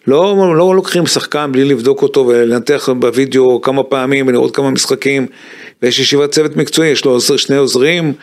[0.07, 5.27] לא, לא לוקחים שחקן בלי לבדוק אותו ולנתח בווידאו כמה פעמים ולראות כמה משחקים
[5.81, 8.13] ויש ישיבת צוות מקצועי, יש לו עוזר, שני עוזרים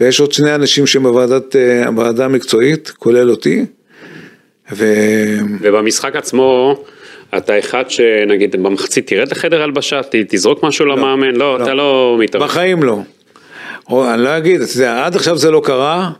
[0.00, 3.64] ויש עוד שני אנשים שהם בוועדת, אה, המקצועית, כולל אותי.
[4.72, 4.84] ו...
[5.60, 6.74] ובמשחק עצמו,
[7.36, 12.44] אתה אחד שנגיד במחצית תרד לחדר הלבשה, ת- תזרוק משהו למאמן, לא, אתה לא מתערב.
[12.44, 12.98] בחיים לא.
[13.90, 16.10] או, אני לא אגיד, אתה יודע, עד עכשיו זה לא קרה,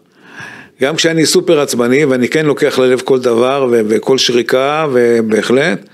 [0.80, 5.88] גם כשאני סופר עצבני, ואני כן לוקח ללב כל דבר ו- וכל שריקה, ובהחלט,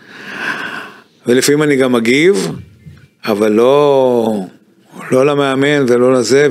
[1.27, 2.49] ולפעמים אני גם מגיב,
[3.25, 4.45] אבל לא,
[5.11, 6.49] לא למאמן ולא לזה,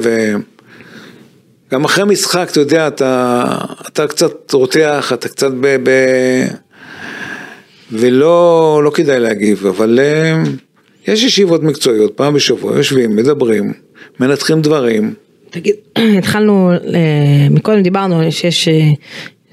[1.70, 3.46] וגם אחרי משחק, אתה יודע, אתה,
[3.88, 5.78] אתה קצת רותח, אתה קצת ב...
[5.84, 5.92] ב...
[7.92, 10.44] ולא לא כדאי להגיב, אבל אה,
[11.08, 13.74] יש ישיבות מקצועיות, פעם בשבוע, יושבים, מדברים,
[14.20, 15.14] מנתחים דברים.
[15.50, 15.76] תגיד,
[16.18, 18.92] התחלנו, אה, מקודם דיברנו שיש אה,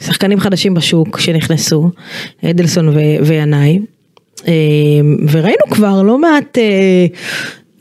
[0.00, 1.90] שחקנים חדשים בשוק שנכנסו,
[2.44, 3.78] אדלסון ו- וינאי,
[4.48, 4.52] אה,
[5.30, 6.58] וראינו כבר לא מעט,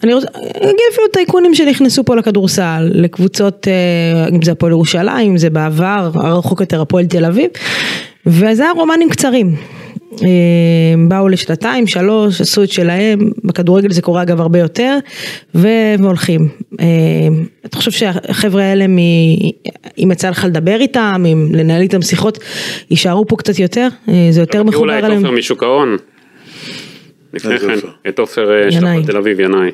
[0.03, 3.67] אני רוצה, אגיד אפילו טייקונים שנכנסו פה לכדורסל, לקבוצות,
[4.31, 7.49] אם זה הפועל ירושלים, אם זה בעבר, הרחוק יותר הפועל תל אביב,
[8.25, 9.55] וזה היה רומנים קצרים.
[10.23, 10.27] אה,
[11.07, 14.97] באו לשנתיים, שלוש, עשו את שלהם, בכדורגל זה קורה אגב הרבה יותר,
[15.55, 16.47] והולכים.
[16.79, 16.85] אה,
[17.65, 19.49] אתה חושב שהחבר'ה האלה, מ-
[19.97, 22.39] אם יצא לך לדבר איתם, אם לנהל איתם שיחות,
[22.91, 23.87] יישארו פה קצת יותר?
[24.09, 25.25] אה, זה יותר מחובר אולי את אליהם?
[25.25, 25.97] עופר משוק ההון.
[27.33, 27.79] לפני כן?
[28.07, 28.91] את עופר אה, של ינאי.
[28.91, 29.71] הפועל תל אביב, ינאי.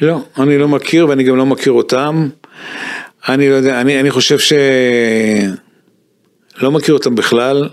[0.00, 2.28] לא, אני לא מכיר ואני גם לא מכיר אותם.
[3.28, 4.52] אני לא יודע, אני, אני חושב ש...
[6.60, 7.68] לא מכיר אותם בכלל.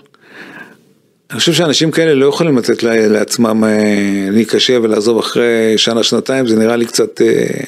[1.32, 6.60] אני חושב שאנשים כאלה לא יכולים לתת לעצמם אה, להיקשב ולעזוב אחרי שנה, שנתיים, זה
[6.60, 7.22] נראה לי קצת...
[7.22, 7.63] אה,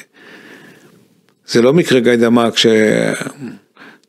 [1.46, 2.66] זה לא מקרה גיא דמק, ש...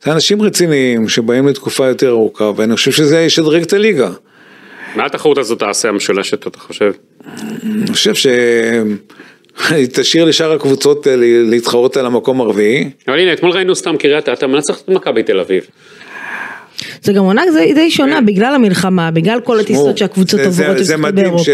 [0.04, 4.10] זה אנשים רציניים שבאים לתקופה יותר ארוכה, ואני חושב שזה ישדרג את הליגה.
[4.96, 6.92] מה התחרות הזאת תעשה המשולשת, אתה חושב?
[7.64, 8.28] אני חושב ש...
[9.94, 12.90] תשאיר לשאר הקבוצות אה, להתחרות על המקום הרביעי.
[13.08, 15.64] אבל הנה, אתמול ראינו סתם קריית אתא מנצחת את מכבי תל אביב.
[17.02, 20.78] זה גם עונה די- די שונה בגלל המלחמה, בגלל כל הטיסות שהקבוצות זה- זה- עוברות
[20.78, 21.44] זה שמשחקות מדהים באירופה.
[21.44, 21.50] ש...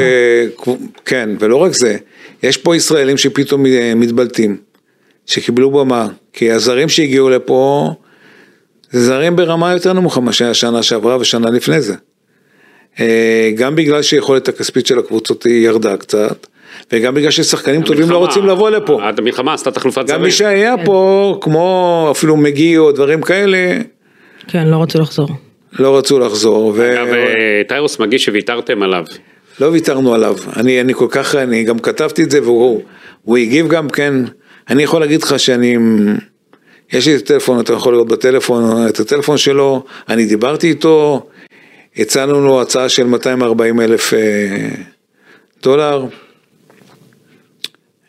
[1.05, 1.97] כן, ולא רק זה,
[2.43, 4.57] יש פה ישראלים שפתאום אה, מתבלטים,
[5.25, 7.89] שקיבלו במה, כי הזרים שהגיעו לפה,
[8.91, 11.93] זה זרים ברמה יותר נמוכה מאשר השנה שעברה ושנה לפני זה.
[12.99, 16.47] אה, גם בגלל שיכולת הכספית של הקבוצות היא ירדה קצת,
[16.93, 18.99] וגם בגלל ששחקנים טובים לא המלחמה- רוצים לבוא לפה.
[19.03, 20.51] המלחמה עשתה תחלופת גם מי זרים.
[20.53, 23.77] שהיה פה, כמו אפילו מגי או דברים כאלה,
[24.51, 25.29] כן, לא רצו לחזור.
[25.79, 26.73] לא רצו לחזור.
[26.75, 26.93] ו...
[26.93, 29.03] אגב, אה, טיירוס מגיש שוויתרתם עליו.
[29.61, 32.81] לא ויתרנו עליו, אני, אני כל כך, אני גם כתבתי את זה והוא
[33.23, 34.13] הוא הגיב גם כן,
[34.69, 35.77] אני יכול להגיד לך שאני,
[36.93, 41.27] יש לי את הטלפון, אתה יכול לראות בטלפון את הטלפון שלו, אני דיברתי איתו,
[41.97, 44.19] הצענו לו הצעה של 240 אלף אה,
[45.63, 46.05] דולר,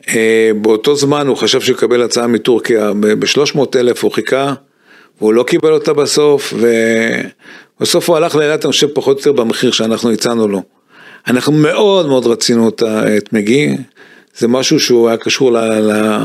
[0.08, 4.54] אה, באותו זמן הוא חשב שהוא יקבל הצעה מטורקיה ב-300 אלף, הוא חיכה,
[5.20, 6.54] והוא לא קיבל אותה בסוף,
[7.80, 10.62] ובסוף הוא הלך לאילת, אני חושב, פחות או יותר במחיר שאנחנו הצענו לו.
[11.26, 12.82] אנחנו מאוד מאוד רצינו את,
[13.16, 13.76] את מגי,
[14.36, 16.18] זה משהו שהוא היה קשור ל, ל,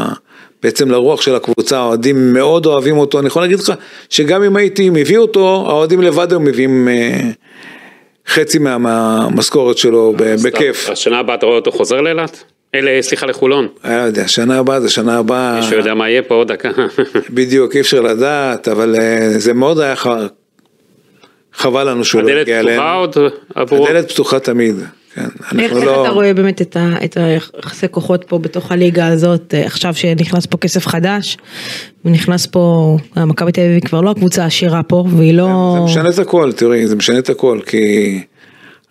[0.63, 3.73] בעצם לרוח של הקבוצה, האוהדים מאוד אוהבים אותו, אני יכול להגיד לך
[4.09, 7.19] שגם אם הייתי מביא אותו, האוהדים לבד היו מביאים אה,
[8.27, 10.89] חצי מהמשכורת שלו בכיף.
[10.89, 12.43] השנה הבאה אתה רואה אותו חוזר לאילת?
[12.75, 13.67] אלה, סליחה, לחולון.
[13.83, 15.59] אני לא יודע, שנה הבאה זה שנה הבאה.
[15.59, 16.69] מישהו יודע מה יהיה פה עוד דקה.
[17.29, 19.95] בדיוק, אי אפשר לדעת, אבל אה, זה מאוד היה
[21.53, 22.81] חבל לנו שהוא לא הגיע אלינו.
[22.81, 23.15] הדלת פתוחה עוד
[23.55, 23.87] עבורו?
[23.87, 24.75] הדלת פתוחה תמיד.
[25.15, 25.25] כן,
[25.59, 26.01] איך, לא...
[26.01, 30.45] אתה רואה באמת את, ה, את היחסי כוחות פה בתוך הליגה הזאת, אה, עכשיו שנכנס
[30.45, 31.37] פה כסף חדש,
[32.05, 35.75] ונכנס פה, מכבי תל אביב היא כבר לא הקבוצה העשירה פה, והיא לא...
[35.77, 38.21] זה משנה את הכל, תראי, זה משנה את הכל, כי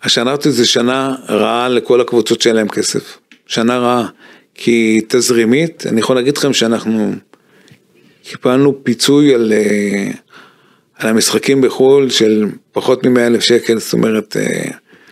[0.03, 3.17] השנה הזאת זה שנה רעה לכל הקבוצות שאין להם כסף.
[3.47, 4.07] שנה רעה,
[4.53, 7.11] כי תזרימית, אני יכול להגיד לכם שאנחנו
[8.23, 10.11] קיבלנו פיצוי על, אה,
[10.95, 14.37] על המשחקים בחו"ל של פחות מ-100 אלף שקל, זאת אומרת...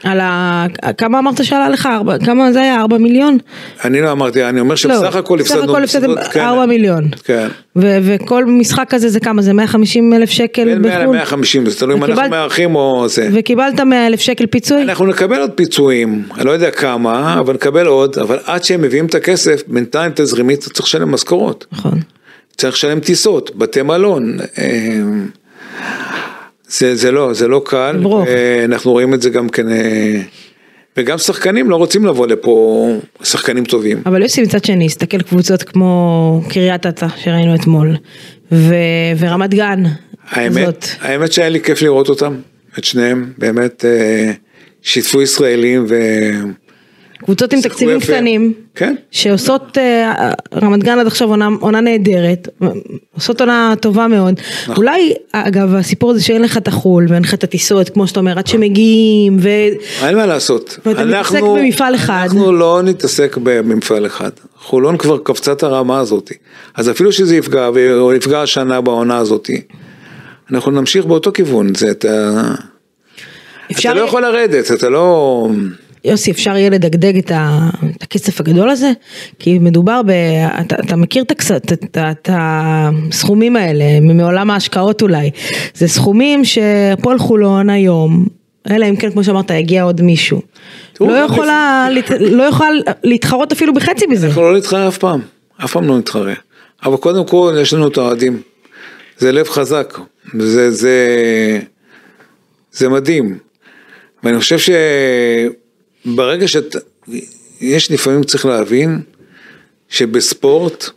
[0.04, 0.66] על ה...
[0.98, 1.86] כמה אמרת שעלה לך?
[1.86, 2.82] ארבע, כמה זה היה?
[2.82, 3.38] ארבע מיליון?
[3.86, 5.62] אני לא אמרתי, אני אומר שבסך לא, הכל הפסדנו.
[5.62, 6.40] בסך הכל הפסדתם כן.
[6.40, 7.10] ארבע מיליון.
[7.24, 7.48] כן.
[7.76, 9.42] ו- וכל משחק כזה זה כמה?
[9.42, 10.82] זה 150 אלף שקל בחו"ל?
[10.82, 13.30] בין 100 ל-150, זה תלוי אם אנחנו מארחים או זה.
[13.34, 14.82] וקיבלת 100 אלף שקל פיצוי?
[14.84, 19.06] אנחנו נקבל עוד פיצויים, אני לא יודע כמה, אבל נקבל עוד, אבל עד שהם מביאים
[19.06, 21.66] את הכסף, בינתיים תזרימית צריך לשלם משכורות.
[21.72, 22.00] נכון.
[22.58, 24.38] צריך לשלם טיסות, בתי מלון.
[24.58, 24.66] אה,
[26.80, 28.26] זה, זה לא, זה לא קל, ברור.
[28.66, 30.22] אנחנו רואים את זה גם כן, אה,
[30.98, 32.88] וגם שחקנים לא רוצים לבוא לפה,
[33.24, 34.02] שחקנים טובים.
[34.06, 37.96] אבל יוסי מצד שני, הסתכל קבוצות כמו קריית אתא שראינו אתמול,
[38.52, 38.76] ו,
[39.20, 39.84] ורמת גן.
[40.30, 40.86] האמת, זאת.
[41.02, 42.36] האמת שהיה לי כיף לראות אותם,
[42.80, 44.32] את שניהם, באמת אה,
[44.82, 45.96] שיתפו ישראלים ו...
[47.26, 48.00] קבוצות עם תקציבים.
[48.00, 48.96] קטנים, כן.
[49.12, 52.48] שעושות, אה, רמת גן עד עכשיו עונה, עונה נהדרת,
[53.16, 54.34] עושות עונה טובה מאוד.
[54.64, 54.76] נכון.
[54.76, 58.38] אולי, אגב, הסיפור הזה שאין לך את החול ואין לך את הטיסות, כמו שאתה אומר,
[58.40, 59.50] עד שמגיעים, ו...
[60.06, 60.80] אין מה לעשות.
[60.86, 62.24] ואתה מתעסק במפעל אחד.
[62.24, 64.32] אנחנו לא נתעסק במפעל אחד.
[64.58, 66.32] חולון כבר קפצה את הרמה הזאת.
[66.76, 69.50] אז אפילו שזה יפגע, או יפגע השנה בעונה הזאת,
[70.52, 71.76] אנחנו נמשיך באותו כיוון.
[71.76, 72.42] זה אתה...
[73.72, 73.92] אפשר...
[73.92, 75.48] אתה לא יכול לרדת, אתה לא...
[76.06, 78.92] יוסי, אפשר יהיה לדגדג את, ה, את הכסף הגדול הזה?
[79.40, 80.12] כי מדובר ב...
[80.62, 81.24] אתה, אתה מכיר
[81.94, 85.32] את, הסכומים האלה, מעולם ההשקעות אולי.
[85.74, 88.26] זה סכומים שהפועל חולון היום,
[88.72, 90.42] אלא אם כן, כמו שאמרת, יגיע עוד מישהו.
[91.02, 91.88] לא יכולה,
[92.20, 92.70] לא יכולה
[93.04, 94.28] להתחרות אפילו בחצי מזה.
[94.28, 95.22] אנחנו לא נתחרה אף פעם,
[95.64, 96.34] אף פעם לא נתחרה.
[96.86, 98.42] אבל קודם כל יש לנו את האוהדים.
[99.18, 99.98] זה לב חזק,
[100.40, 100.98] זה, זה,
[102.72, 103.38] זה מדהים.
[104.24, 104.70] ואני חושב ש...
[106.06, 106.80] ברגע שאתה,
[107.62, 109.02] יש לפעמים צריך להבין
[109.90, 110.90] שבספורט,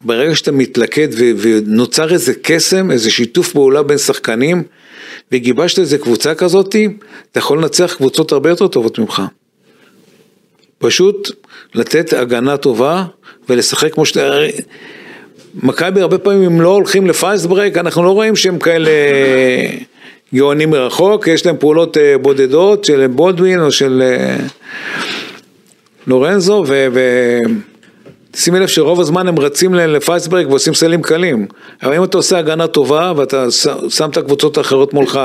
[0.00, 4.62] ברגע שאתה מתלכד ו- ונוצר איזה קסם, איזה שיתוף פעולה בין שחקנים,
[5.32, 6.76] וגיבשת איזה קבוצה כזאת,
[7.32, 9.22] אתה יכול לנצח קבוצות הרבה יותר טובות ממך.
[10.78, 11.30] פשוט
[11.74, 13.04] לתת הגנה טובה
[13.48, 14.38] ולשחק כמו שאתה...
[15.54, 18.90] מכבי הרבה פעמים אם לא הולכים לפייסט ברייק, אנחנו לא רואים שהם כאלה
[20.34, 24.36] גאונים מרחוק, יש להם פעולות אה, בודדות של בולדווין או של אה,
[26.06, 26.64] לורנזו,
[28.34, 31.46] ושימי לב שרוב הזמן הם רצים לפייסברג ועושים סלים קלים.
[31.82, 33.50] אבל אם אתה עושה הגנה טובה ואתה
[33.88, 35.20] שם את הקבוצות האחרות מולך,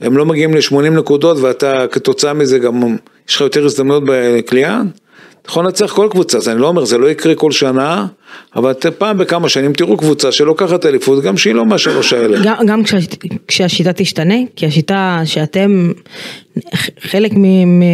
[0.00, 2.96] הם לא מגיעים ל-80 נקודות ואתה כתוצאה מזה גם,
[3.28, 4.82] יש לך יותר הזדמנויות בקליעה,
[5.48, 8.06] יכול לנצח כל קבוצה, אז אני לא אומר, זה לא יקרה כל שנה,
[8.56, 12.38] אבל פעם בכמה שנים תראו קבוצה שלוקחת אליפות, גם שהיא לא מהשלוש האלה.
[12.44, 12.82] גם, גם
[13.48, 15.92] כשהשיטה תשתנה, כי השיטה שאתם,
[17.00, 17.32] חלק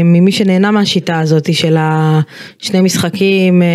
[0.04, 3.66] ממי שנהנה מהשיטה הזאת של השני משחקים אה,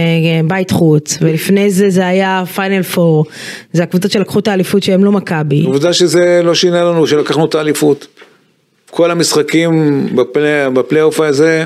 [0.47, 3.25] בית חוץ, ולפני זה זה היה פיינל פור,
[3.73, 5.63] זה הקבוצות שלקחו את האליפות שהם לא מכבי.
[5.65, 8.07] עובדה שזה לא שינה לנו שלקחנו את האליפות.
[8.89, 10.05] כל המשחקים
[10.73, 11.65] בפלייאוף הזה,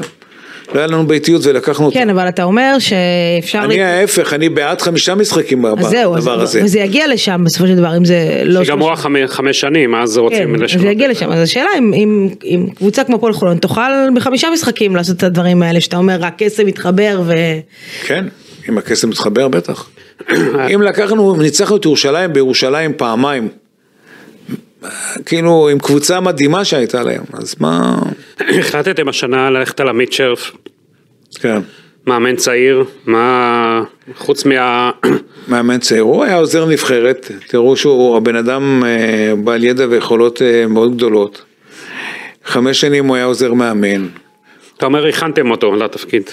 [0.74, 2.00] לא היה לנו ביתיות ולקחנו אותה.
[2.00, 3.60] כן, אבל אתה אומר שאפשר...
[3.64, 6.64] אני ההפך, אני בעד חמישה משחקים בדבר הזה.
[6.64, 8.64] וזה יגיע לשם בסופו של דבר, אם זה לא...
[8.64, 8.96] שגם הוא
[9.28, 10.72] חמש שנים, אז רוצים לשנות.
[10.72, 12.30] כן, זה יגיע לשם, אז השאלה אם
[12.76, 13.82] קבוצה כמו פועל חולון תוכל
[14.16, 17.34] בחמישה משחקים לעשות את הדברים האלה, שאתה אומר רק כסף מתחבר ו...
[18.06, 18.26] כן,
[18.70, 19.90] אם הכסף מתחבר בטח.
[20.74, 23.48] אם לקחנו, ניצחנו את ירושלים בירושלים פעמיים.
[25.26, 28.00] כאילו עם קבוצה מדהימה שהייתה להם, אז מה...
[28.60, 30.52] החלטתם השנה ללכת על עמית שרף.
[31.40, 31.60] כן.
[32.08, 33.84] מאמן צעיר, מה...
[34.18, 34.92] חוץ מה...
[35.48, 40.68] מאמן צעיר, הוא היה עוזר נבחרת, תראו שהוא הבן אדם אה, בעל ידע ויכולות אה,
[40.68, 41.44] מאוד גדולות.
[42.46, 44.08] חמש שנים הוא היה עוזר מאמן.
[44.78, 46.24] אתה אומר הכנתם אותו לתפקיד.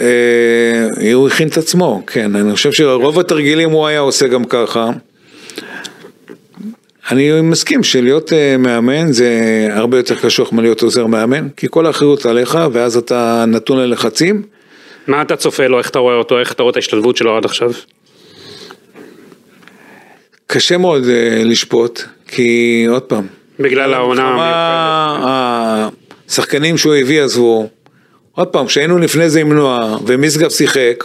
[0.00, 4.90] אה, הוא הכין את עצמו, כן, אני חושב שרוב התרגילים הוא היה עושה גם ככה.
[7.10, 12.26] אני מסכים שלהיות אה, מאמן זה הרבה יותר קשוח מלהיות עוזר מאמן, כי כל האחריות
[12.26, 14.42] עליך ואז אתה נתון ללחצים.
[15.06, 17.44] מה אתה צופה לו, איך אתה רואה אותו, איך אתה רואה את ההשתלבות שלו עד
[17.44, 17.70] עכשיו?
[20.46, 23.26] קשה מאוד אה, לשפוט, כי עוד פעם,
[23.60, 25.92] בגלל העונה המיוחדת.
[26.28, 27.68] השחקנים שהוא הביא עזבו.
[28.32, 31.04] עוד פעם, כשהיינו לפני זה עם נועה ומשגב שיחק,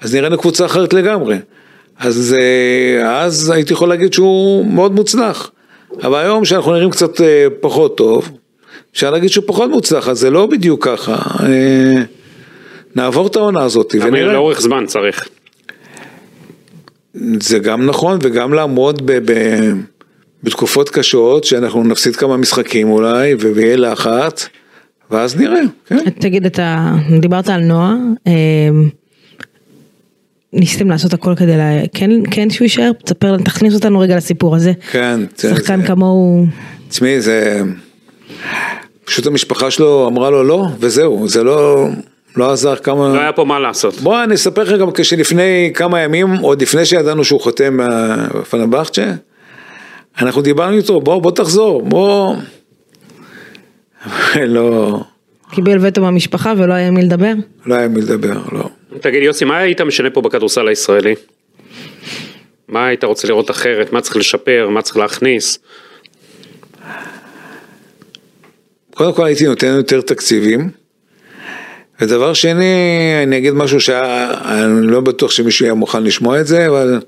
[0.00, 1.36] אז נראינו קבוצה אחרת לגמרי.
[1.98, 5.50] אז אה, אז הייתי יכול להגיד שהוא מאוד מוצלח.
[6.02, 8.30] אבל היום שאנחנו נראים קצת אה, פחות טוב,
[8.92, 11.16] אפשר להגיד שהוא פחות מוצלח, אז זה לא בדיוק ככה.
[11.46, 12.02] אה,
[12.96, 14.32] נעבור את העונה הזאת אמיר, ונראה.
[14.32, 15.28] לאורך זמן צריך.
[17.40, 19.32] זה גם נכון וגם לעמוד ב, ב,
[20.42, 24.48] בתקופות קשות שאנחנו נפסיד כמה משחקים אולי ויהיה לחץ
[25.10, 26.10] ואז נראה, כן.
[26.10, 27.94] תגיד, אתה דיברת על נועה,
[28.26, 28.32] אה,
[30.52, 31.70] ניסיתם לעשות הכל כדי, לה...
[31.94, 32.90] כן, כן שהוא יישאר?
[33.04, 34.72] תספר, תכניס אותנו רגע לסיפור הזה.
[34.90, 36.46] כן, שחקן זה- כמוהו,
[36.88, 37.62] תשמעי, זה...
[39.04, 41.86] פשוט המשפחה שלו אמרה לו לא, וזהו, זה לא,
[42.36, 43.08] לא עזר כמה...
[43.14, 43.94] לא היה פה מה לעשות.
[44.00, 47.78] בוא אני אספר לך גם כשלפני כמה ימים, עוד לפני שידענו שהוא חותם
[48.34, 49.12] בפנבכצ'ה,
[50.20, 52.36] אנחנו דיברנו איתו, בוא, בוא תחזור, בוא...
[54.46, 55.00] לא,
[55.50, 57.32] קיבל וטו מהמשפחה ולא היה עם מי לדבר?
[57.66, 58.68] לא היה מי לדבר, לא.
[59.00, 61.14] תגיד יוסי, מה היית משנה פה בכדורסל הישראלי?
[62.68, 63.92] מה היית רוצה לראות אחרת?
[63.92, 64.68] מה צריך לשפר?
[64.70, 65.58] מה צריך להכניס?
[68.94, 70.70] קודם כל הייתי נותן יותר תקציבים.
[72.00, 72.74] ודבר שני,
[73.22, 77.00] אני אגיד משהו שאני לא בטוח שמישהו יהיה מוכן לשמוע את זה, אבל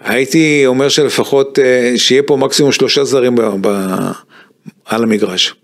[0.00, 3.86] הייתי אומר שלפחות אה, שיהיה פה מקסימום שלושה זרים ב, ב,
[4.84, 5.54] על המגרש.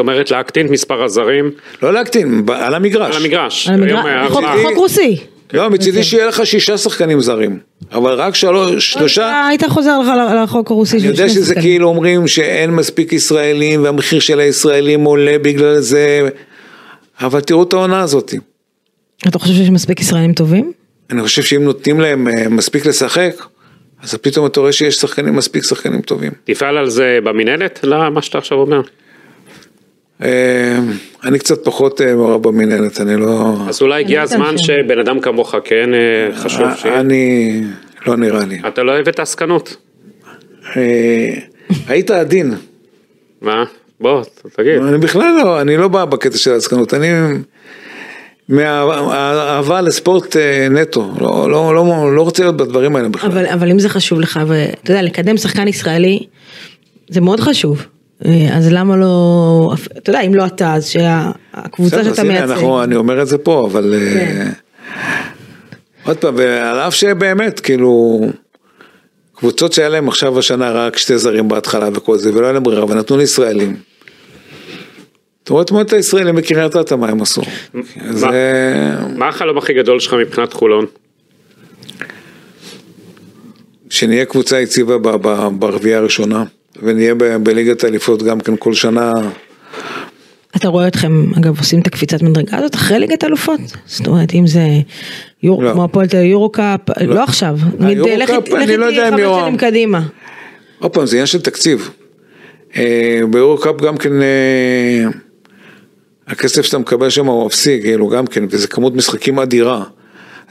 [0.00, 1.50] זאת אומרת להקטין את מספר הזרים
[1.82, 3.16] לא להקטין, על המגרש.
[3.16, 3.68] על המגרש.
[3.68, 4.30] על המגרש,
[4.62, 5.16] חוק- רוסי.
[5.52, 7.58] לא, מצידי שיהיה לך שישה שחקנים זרים,
[7.92, 9.46] אבל רק שלוש, שלושה.
[9.48, 10.08] היית חוזר לך
[10.42, 11.62] לחוק הרוסי אני יודע שזה שחקנים.
[11.62, 16.28] כאילו אומרים שאין מספיק ישראלים והמחיר של הישראלים עולה בגלל זה,
[17.20, 18.34] אבל תראו את העונה הזאת.
[19.28, 20.72] אתה חושב שיש מספיק ישראלים טובים?
[21.10, 23.34] אני חושב שאם נותנים להם אה, מספיק לשחק,
[24.02, 26.32] אז פתאום אתה רואה שיש שחקנים, מספיק שחקנים טובים.
[26.44, 27.80] תפעל על זה במינהלת?
[27.82, 28.80] למה שאתה עכשיו אומר?
[30.22, 30.78] אה,
[31.24, 33.54] אני קצת פחות אה, מעורב במינהלת, אני לא...
[33.68, 37.00] אז אולי הגיע הזמן ש- שבן אדם כמוך כן אה, חשוב אה, שיהיה.
[37.00, 37.62] אני...
[38.06, 38.58] לא נראה לי.
[38.68, 39.76] אתה לא אוהב את העסקנות.
[40.76, 41.34] אה,
[41.88, 42.54] היית עדין.
[43.42, 43.64] מה?
[44.00, 44.22] בוא,
[44.56, 44.82] תגיד.
[44.82, 47.08] אני בכלל לא, אני לא בא בקטע של העסקנות, אני
[48.48, 53.30] מהאהבה לספורט אה, נטו, לא, לא, לא, לא רוצה להיות בדברים האלה בכלל.
[53.30, 56.26] אבל, אבל אם זה חשוב לך, ואתה יודע, לקדם שחקן ישראלי,
[57.08, 57.86] זה מאוד חשוב.
[58.24, 62.64] אה, אז למה לא, אתה יודע, אם לא אתה, אז שהקבוצה שאתה מייצג.
[62.84, 63.94] אני אומר את זה פה, אבל...
[63.94, 64.50] אה, כן.
[66.04, 68.20] עוד פעם, ועל אף שבאמת, כאילו,
[69.34, 72.84] קבוצות שהיה להם עכשיו השנה רק שתי זרים בהתחלה וכל זה, ולא היה להם ברירה,
[72.84, 73.76] ונתנו לישראלים.
[75.44, 77.42] אתה רואה אתמול את הישראלים בקריית אתא, מה הם עשו.
[79.16, 80.86] מה החלום הכי גדול שלך מבחינת חולון?
[83.90, 84.98] שנהיה קבוצה יציבה
[85.58, 86.44] ברביעייה הראשונה,
[86.82, 89.12] ונהיה ב- בליגת האליפות גם כן כל שנה.
[90.56, 93.60] אתה רואה אתכם, אגב, עושים את הקפיצת מדרגה הזאת אחרי ליגת אלופות?
[93.86, 94.62] זאת אומרת, אם זה
[95.42, 95.72] יור, לא.
[95.72, 97.58] כמו הפועל תל יורו קאפ, לא עכשיו.
[97.80, 99.44] היורו לכי- קאפ, אני לא יודע אם חמש יורם.
[99.46, 100.00] שנים קדימה.
[100.78, 101.90] עוד פעם, זה עניין של תקציב.
[102.76, 105.04] אה, ביורו-קאפ גם כן, אה,
[106.28, 109.84] הכסף שאתה מקבל שם הוא אפסי, כאילו, גם כן, וזה כמות משחקים אדירה.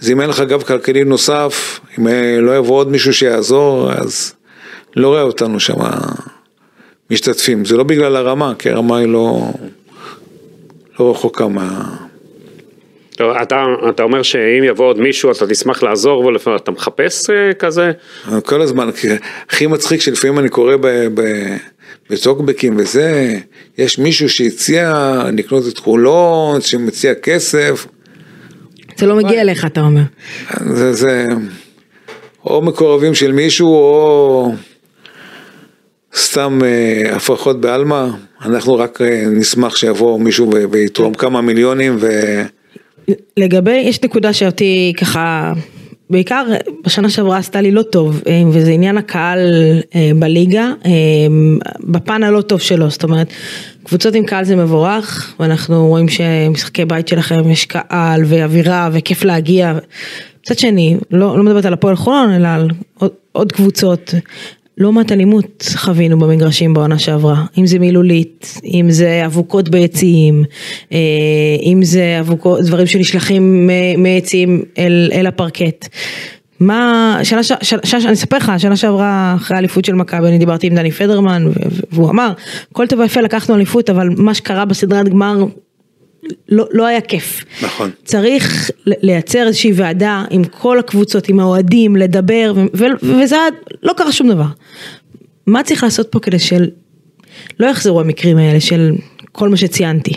[0.02, 4.34] אז אם אין לך גב כלכלי נוסף, אם אה, לא יבוא עוד מישהו שיעזור, אז
[4.96, 5.76] לא רואה אותנו שם
[7.12, 7.66] משתתפים.
[7.66, 9.52] זה לא בגלל הרמה, כי הרמה היא לא,
[11.00, 11.96] לא רחוקה מה...
[13.16, 17.30] טוב, אתה, אתה אומר שאם יבוא עוד מישהו אתה תשמח לעזור בו, לפעמים אתה מחפש
[17.30, 17.92] אה, כזה?
[18.46, 19.08] כל הזמן, כי
[19.50, 21.56] הכי מצחיק שלפעמים אני קורא ב- ב-
[22.10, 23.38] בטוקבקים וזה,
[23.78, 27.88] יש מישהו שהציע לקנות את חולון, שמציע כסף,
[29.00, 30.02] זה לא מגיע אליך, אתה אומר.
[30.76, 31.28] זה, זה
[32.46, 34.52] או מקורבים של מישהו או
[36.16, 38.08] סתם אה, הפרחות בעלמא,
[38.42, 42.08] אנחנו רק אה, נשמח שיבוא מישהו ויתרום כמה מיליונים ו...
[43.38, 45.54] לגבי, יש נקודה שאותי ככה,
[46.10, 46.46] בעיקר
[46.86, 49.40] בשנה שעברה עשתה לי לא טוב, אה, וזה עניין הקהל
[50.16, 50.72] בליגה,
[51.80, 53.28] בפן הלא טוב שלו, זאת אומרת,
[53.84, 59.74] קבוצות עם קהל זה מבורך, ואנחנו רואים שמשחקי בית שלכם יש קהל ואווירה וכיף להגיע.
[60.42, 64.14] מצד שני, לא, לא מדברת על הפועל חולון, אלא על עוד, עוד קבוצות.
[64.80, 70.44] לא מעט אלימות חווינו במגרשים בעונה שעברה, אם זה מילולית, אם זה אבוקות ביציעים,
[70.92, 70.98] אה,
[71.64, 75.88] אם זה אבוקות, דברים שנשלחים מיציעים אל, אל הפרקט.
[76.60, 77.52] מה, שנה, ש...
[77.62, 77.74] ש...
[77.84, 77.94] ש...
[77.94, 81.48] אני אספר לך, שנה שעברה אחרי האליפות של מכבי, אני דיברתי עם דני פדרמן.
[81.92, 82.32] והוא אמר,
[82.74, 85.46] כל טוב ויפה לקחנו אליפות, אבל מה שקרה בסדרת גמר
[86.50, 87.46] לא, לא היה כיף.
[87.62, 87.92] נכון.
[88.06, 93.36] צריך לייצר איזושהי ועדה עם כל הקבוצות, עם האוהדים, לדבר, ו- ו- וזה
[93.84, 94.46] לא קרה שום דבר.
[95.48, 96.70] מה צריך לעשות פה כדי של...
[97.60, 98.92] לא יחזרו המקרים האלה של
[99.32, 100.14] כל מה שציינתי.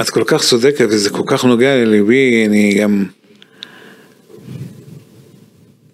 [0.00, 3.04] את כל כך צודקת וזה כל כך נוגע לליבי, אני גם...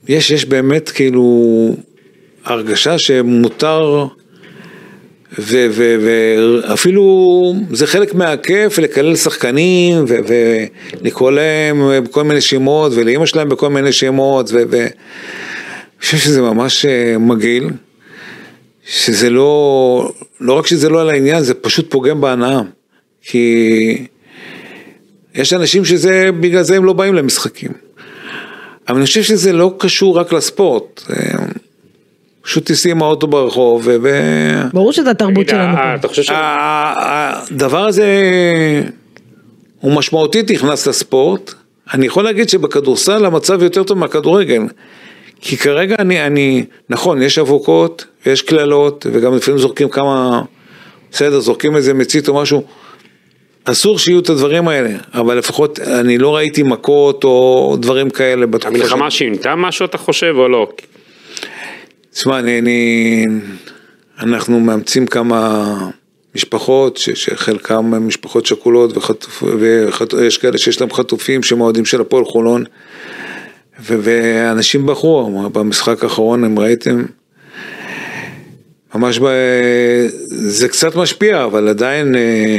[0.09, 1.77] יש, יש באמת כאילו
[2.45, 4.07] הרגשה שמותר
[5.39, 13.93] ואפילו זה חלק מהכיף לקלל שחקנים ולקרוא להם בכל מיני שמות ולאימא שלהם בכל מיני
[13.93, 14.87] שמות ו- ו-
[15.99, 17.71] אני חושב שזה ממש אה, מגעיל,
[18.87, 22.61] שזה לא, לא רק שזה לא על העניין, זה פשוט פוגם בהנאה.
[23.23, 24.07] כי
[25.35, 27.71] יש אנשים שזה, בגלל זה הם לא באים למשחקים.
[28.89, 31.03] אבל אני חושב שזה לא קשור רק לספורט.
[32.49, 34.09] פשוט תיסעי עם האוטו ברחוב ו...
[34.73, 35.95] ברור שזה התרבות שלנו אה.
[35.95, 36.31] אתה חושב ש...
[36.35, 38.07] הדבר הזה
[39.81, 41.55] הוא משמעותית נכנס לספורט.
[41.95, 44.63] אני יכול להגיד שבכדורסל המצב יותר טוב מהכדורגל.
[45.41, 50.43] כי כרגע אני, אני, נכון, יש אבוקות, יש קללות, וגם לפעמים זורקים כמה,
[51.13, 52.63] בסדר, זורקים איזה מצית או משהו.
[53.65, 58.69] אסור שיהיו את הדברים האלה, אבל לפחות אני לא ראיתי מכות או דברים כאלה בתקופה
[58.69, 60.69] המלחמה שינתה משהו אתה חושב או לא?
[62.13, 63.27] תשמע, אני, אני,
[64.21, 65.65] אנחנו מאמצים כמה
[66.35, 71.85] משפחות, ש, שחלקם הם משפחות שכולות, וחטופ, וחט, יש כאלה שיש להם חטופים שהם אוהדים
[71.85, 72.65] של הפועל חולון,
[73.83, 77.05] ו, ואנשים בחרו, במשחק האחרון, אם ראיתם,
[78.95, 79.25] ממש ב,
[80.27, 82.59] זה קצת משפיע, אבל עדיין, אה,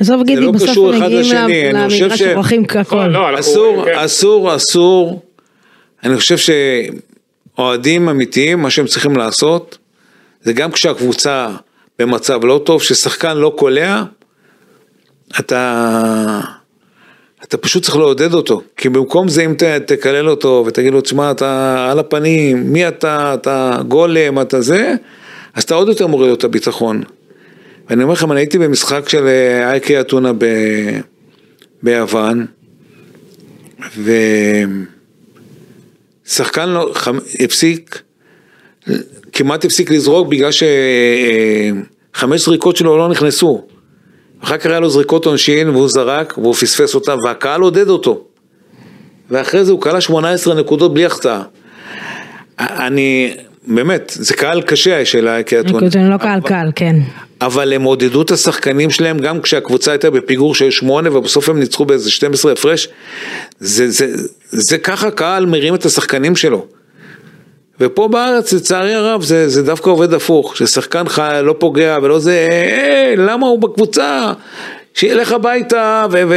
[0.00, 3.06] עזוב גידי, לא בסוף הם מגיעים למגרש ש- שוכחים הכל.
[3.06, 3.92] לא, אנחנו- אסור, כן.
[3.98, 5.22] אסור, אסור,
[6.04, 6.36] אני חושב
[7.56, 9.78] שאוהדים אמיתיים, מה שהם צריכים לעשות,
[10.42, 11.48] זה גם כשהקבוצה
[11.98, 14.02] במצב לא טוב, ששחקן לא קולע,
[15.40, 16.40] אתה,
[17.44, 21.30] אתה פשוט צריך לעודד אותו, כי במקום זה אם ת, תקלל אותו ותגיד לו, תשמע,
[21.30, 24.94] אתה על הפנים, מי אתה, אתה גולם, אתה זה,
[25.54, 27.02] אז אתה עוד יותר מוריד לו את הביטחון.
[27.88, 30.44] ואני אומר לכם, אני הייתי במשחק של אה, אייקי אתונה ב...
[31.82, 32.46] ביוון,
[36.26, 37.18] ושחקן לא, חמ...
[37.40, 38.02] הפסיק,
[39.32, 40.50] כמעט הפסיק לזרוק בגלל
[42.12, 43.66] שחמש זריקות שלו לא נכנסו.
[44.40, 48.24] אחר כך היה לו זריקות עונשין והוא זרק והוא פספס אותם והקהל עודד אותו.
[49.30, 51.42] ואחרי זה הוא כלה 18 נקודות בלי החטאה.
[52.58, 55.88] אני, באמת, זה קהל קשה של אייקי אתונה.
[55.88, 56.96] זה לא קהל קל, כן.
[57.46, 61.84] אבל הם עודדו את השחקנים שלהם גם כשהקבוצה הייתה בפיגור של שמונה ובסוף הם ניצחו
[61.84, 62.88] באיזה 12 הפרש.
[63.60, 64.06] זה, זה,
[64.50, 66.66] זה ככה קהל מרים את השחקנים שלו.
[67.80, 72.48] ופה בארץ לצערי הרב זה, זה דווקא עובד הפוך, ששחקן חי, לא פוגע ולא זה,
[72.50, 74.32] אה, למה הוא בקבוצה,
[74.94, 76.22] שילך הביתה ו...
[76.28, 76.34] ו...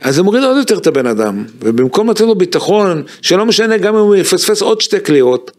[0.00, 3.94] אז זה מוריד עוד יותר את הבן אדם, ובמקום לתת לו ביטחון, שלא משנה גם
[3.94, 5.50] אם הוא יפספס עוד שתי קליעות,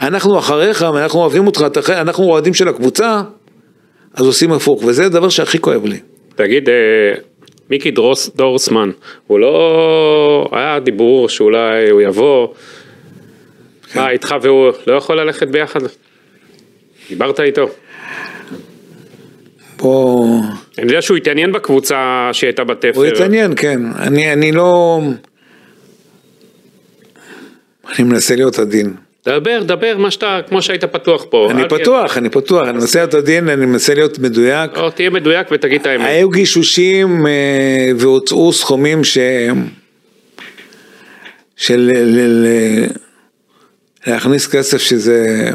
[0.00, 3.22] אנחנו אחריך ואנחנו אוהבים אותך, אנחנו אוהדים של הקבוצה,
[4.14, 5.98] אז עושים הפוך, וזה הדבר שהכי כואב לי.
[6.34, 6.74] תגיד, אה,
[7.70, 8.90] מיקי דרוס, דורסמן,
[9.26, 10.48] הוא לא...
[10.52, 12.48] היה דיבור שאולי הוא יבוא,
[13.92, 14.00] כן.
[14.00, 15.80] מה איתך והוא לא יכול ללכת ביחד?
[17.08, 17.68] דיברת איתו.
[19.76, 20.40] בוא...
[20.78, 22.90] אני יודע שהוא התעניין בקבוצה שהייתה בתפר.
[22.94, 23.80] הוא התעניין, כן.
[23.98, 25.00] אני, אני לא...
[27.98, 28.94] אני מנסה להיות עדין.
[29.26, 31.48] דבר, דבר, מה שאתה, כמו שהיית פתוח פה.
[31.50, 34.76] אני פתוח, אני פתוח, אני מנסה להיות עדין, אני מנסה להיות מדויק.
[34.76, 36.06] לא, תהיה מדויק ותגיד את האמת.
[36.06, 39.18] היו גישושים אה, והוצאו סכומים ש...
[41.56, 42.86] של ל- ל-
[44.06, 45.50] להכניס כסף שזה...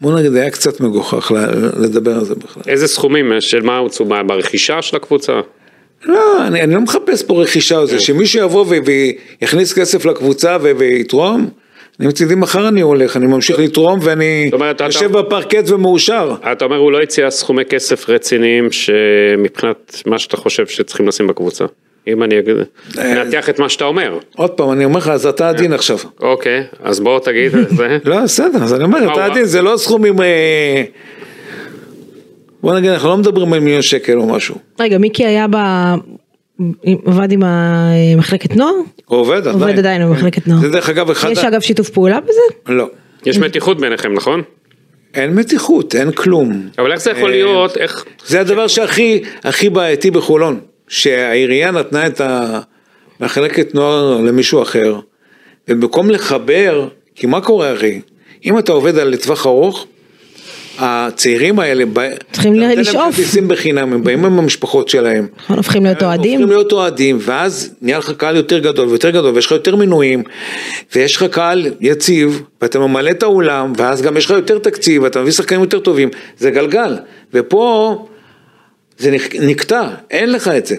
[0.00, 1.32] בוא נגיד, היה קצת מגוחך
[1.80, 2.62] לדבר על זה בכלל.
[2.66, 5.32] איזה סכומים, של מה הוצאו, ברכישה של הקבוצה?
[6.06, 8.66] לא, אני, אני לא מחפש פה רכישה על זה, שמישהו יבוא
[9.40, 11.48] ויכניס כסף לקבוצה ויתרום,
[12.00, 16.34] אני מצידי מחר אני הולך, אני ממשיך לתרום ואני אומרת, אתה- יושב בפרקט ומאושר.
[16.52, 21.64] אתה אומר הוא לא הציע סכומי כסף רציניים שמבחינת מה שאתה חושב שצריכים לשים בקבוצה.
[22.08, 22.56] אם אני אגיד,
[22.98, 24.18] אה, ננתח את מה שאתה אומר.
[24.36, 25.98] עוד פעם, אני אומר לך, אז אתה עדין עכשיו.
[26.20, 27.98] אוקיי, אז בוא תגיד את זה.
[28.04, 30.16] לא, בסדר, אז אני אומר, אתה עדין, זה לא סכומים...
[32.64, 34.54] בוא נגיד, אנחנו לא מדברים על מיליון שקל או משהו.
[34.80, 35.56] רגע, מיקי היה ב...
[37.06, 38.72] עבד עם המחלקת נוער?
[39.06, 39.54] הוא עובד עדיין.
[39.54, 40.08] עובד עדיין כן.
[40.08, 40.60] במחלקת נוער.
[40.60, 41.30] זה דרך אגב אחד...
[41.30, 42.40] יש אגב שיתוף פעולה בזה?
[42.68, 42.88] לא.
[43.26, 44.42] יש מתיחות ביניכם, נכון?
[45.14, 46.68] אין מתיחות, אין כלום.
[46.78, 48.04] אבל איך זה יכול אה, להיות, איך...
[48.26, 52.20] זה הדבר שהכי הכי בעייתי בחולון, שהעירייה נתנה את
[53.20, 54.98] המחלקת נוער למישהו אחר,
[55.68, 58.00] ובמקום לחבר, כי מה קורה אחי?
[58.44, 59.86] אם אתה עובד על לטווח ארוך,
[60.78, 61.84] הצעירים האלה,
[62.32, 63.14] צריכים אתה נותן להם לשאוף.
[63.16, 65.26] כרטיסים בחינם, הם באים עם המשפחות שלהם.
[65.38, 66.40] נכון, הופכים להיות אוהדים?
[66.40, 70.22] הופכים להיות אוהדים, ואז נהיה לך קהל יותר גדול ויותר גדול, ויש לך יותר מינויים,
[70.94, 75.20] ויש לך קהל יציב, ואתה ממלא את האולם, ואז גם יש לך יותר תקציב, ואתה
[75.20, 76.08] מביא שחקנים יותר טובים,
[76.38, 76.96] זה גלגל.
[77.34, 78.06] ופה
[78.98, 80.76] זה נק- נקטע, אין לך את זה.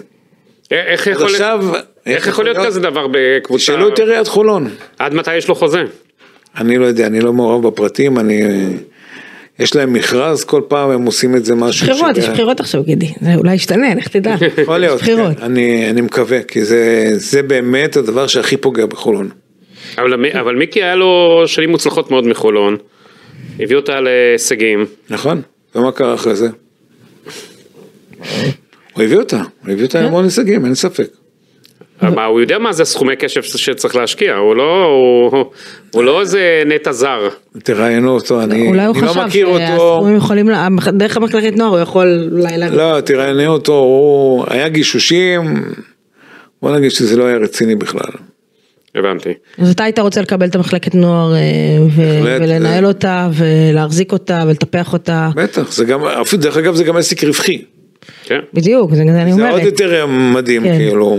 [0.72, 1.66] אה, איך יכול עכשיו...
[2.06, 3.62] איך יכול להיות כזה דבר בקבוצה?
[3.62, 4.68] תשאלו את עיריית חולון.
[4.98, 5.82] עד מתי יש לו חוזה?
[6.58, 8.42] אני לא יודע, אני לא מעורב בפרטים, אני...
[9.58, 11.86] יש להם מכרז, כל פעם הם עושים את זה משהו...
[11.86, 14.34] בחירות, ש- יש בחירות עכשיו גידי, זה אולי ישתנה, לך תדע.
[14.62, 15.36] יכול להיות, יש בחירות.
[15.36, 19.28] כן, אני, אני מקווה, כי זה, זה באמת הדבר שהכי פוגע בחולון.
[19.98, 22.76] אבל, מי- אבל מיקי היה לו שנים מוצלחות מאוד מחולון,
[23.60, 25.42] הביא אותה להישגים, נכון?
[25.74, 26.48] ומה קרה אחרי זה?
[28.92, 31.08] הוא הביא אותה, הוא הביא אותה להמון הישגים, אין ספק.
[32.02, 35.44] מה, הוא יודע מה זה סכומי כסף שצריך להשקיע, הוא לא, הוא,
[35.94, 37.28] הוא לא איזה נטע זר.
[37.62, 39.58] תראיינו אותו, אני, אולי הוא אני לא חשב מכיר אותו.
[39.66, 42.78] שהסכומים יכולים, לה- דרך המחלקת נוער הוא יכול אולי להגיד.
[42.78, 45.62] לא, תראיינו אותו, הוא היה גישושים,
[46.62, 48.10] בוא נגיד שזה לא היה רציני בכלל.
[48.94, 49.30] הבנתי.
[49.58, 51.40] אז אתה היית רוצה לקבל את המחלקת נוער אה,
[51.96, 52.88] ו- בהחלט, ולנהל אה.
[52.88, 55.28] אותה ולהחזיק אותה ולטפח אותה.
[55.36, 56.00] בטח, זה גם,
[56.34, 57.62] דרך אגב זה גם עסק רווחי.
[58.24, 59.62] כן, בדיוק, זה זה אני זה עוד אומרת.
[59.62, 60.76] יותר מדהים, כן.
[60.78, 61.18] כאילו.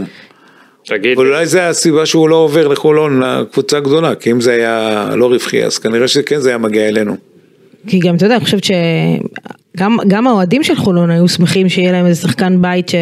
[0.88, 5.09] תגיד, אבל אולי זה הסיבה שהוא לא עובר לחולון לקבוצה גדולה, כי אם זה היה
[5.15, 7.15] לא רווחי, אז כנראה שכן זה היה מגיע אלינו.
[7.88, 8.75] כי גם אתה יודע, אני חושבת שגם
[10.07, 12.95] גם האוהדים של חולון היו שמחים שיהיה להם איזה שחקן בית ש...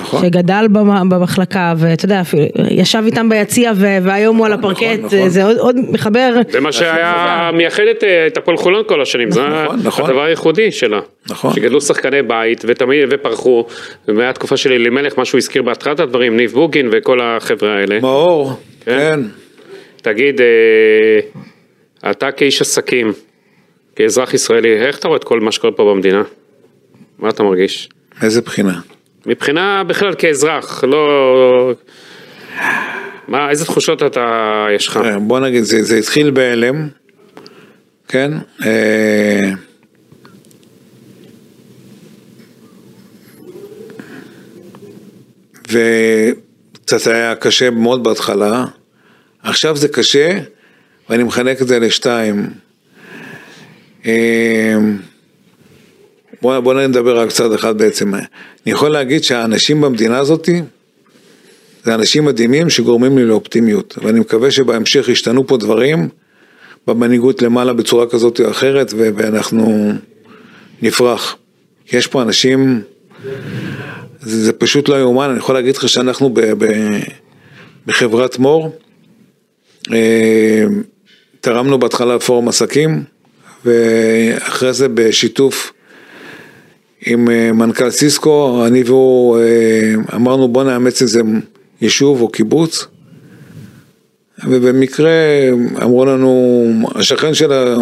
[0.00, 0.22] נכון.
[0.22, 3.86] שגדל במ- במחלקה ואתה יודע, אפילו ישב איתם ביציע ו...
[4.02, 5.28] והיום הוא על הפרקט, נכון.
[5.28, 6.34] זה עוד, עוד מחבר.
[6.50, 10.04] זה מה שהיה מייחד את, אה, את הפועל חולון כל השנים, זה נכון, נכון.
[10.04, 11.00] הדבר הייחודי שלה.
[11.30, 11.52] נכון.
[11.54, 13.64] שגדלו שחקני בית ותמיד ופרחו,
[14.08, 18.00] ומהתקופה של אלימלך, מה שהוא הזכיר בהתחלת הדברים, ניב בוגין וכל החבר'ה האלה.
[18.00, 18.52] מאור,
[18.84, 18.90] כן.
[18.98, 19.20] כן.
[20.02, 20.46] תגיד, אה,
[22.10, 23.12] אתה כאיש עסקים,
[23.96, 26.22] כאזרח ישראלי, איך אתה רואה את כל מה שקורה פה במדינה?
[27.18, 27.88] מה אתה מרגיש?
[28.22, 28.80] איזה בחינה.
[29.26, 31.72] מבחינה בכלל כאזרח, לא...
[33.28, 34.96] מה, איזה תחושות אתה, יש לך?
[34.96, 36.88] אה, בוא נגיד, זה, זה התחיל בהלם,
[38.08, 38.32] כן?
[38.64, 39.50] אה,
[45.68, 48.64] וקצת היה קשה מאוד בהתחלה,
[49.42, 50.38] עכשיו זה קשה,
[51.10, 52.63] ואני מחלק את זה לשתיים.
[54.06, 54.76] אה,
[56.42, 58.14] בוא, בוא נדבר רק צד אחד בעצם.
[58.14, 58.24] אני
[58.66, 60.62] יכול להגיד שהאנשים במדינה הזאתי,
[61.84, 66.08] זה אנשים מדהימים שגורמים לי לאופטימיות, ואני מקווה שבהמשך ישתנו פה דברים
[66.86, 69.92] במנהיגות למעלה בצורה כזאת או אחרת, ואנחנו
[70.82, 71.36] נפרח.
[71.92, 72.82] יש פה אנשים,
[74.20, 76.66] זה, זה פשוט לא יאומן, אני יכול להגיד לך שאנחנו ב, ב,
[77.86, 78.78] בחברת מור,
[79.92, 80.64] אה,
[81.40, 83.04] תרמנו בהתחלה לפורום עסקים,
[83.64, 85.72] ואחרי זה בשיתוף
[87.06, 91.20] עם אה, מנכ"ל סיסקו, אני והוא אה, אמרנו בוא נאמץ איזה
[91.80, 92.86] יישוב או קיבוץ,
[94.44, 95.10] ובמקרה
[95.82, 97.74] אמרו לנו, השכן של,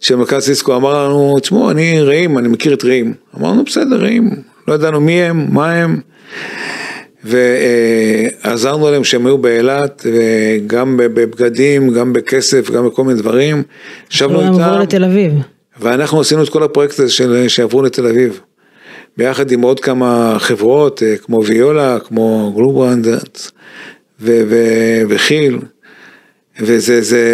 [0.00, 3.14] של מנכ"ל סיסקו אמר לנו, תשמעו, אני רעים, אני מכיר את רעים.
[3.38, 4.30] אמרנו, בסדר, רעים,
[4.68, 6.00] לא ידענו מי הם, מה הם,
[7.24, 10.06] ועזרנו להם שהם היו באילת,
[10.66, 13.62] גם בבגדים, גם בכסף, גם בכל מיני דברים.
[14.10, 14.82] ישבנו הם עברו איתם.
[14.82, 15.32] לתל אביב.
[15.80, 18.40] ואנחנו עשינו את כל הפרויקט הזה של, שעברו לתל אביב.
[19.16, 25.58] ביחד עם עוד כמה חברות, אה, כמו ויולה, כמו גלוברנד ו- ו- וכיל,
[26.60, 27.24] וזה זה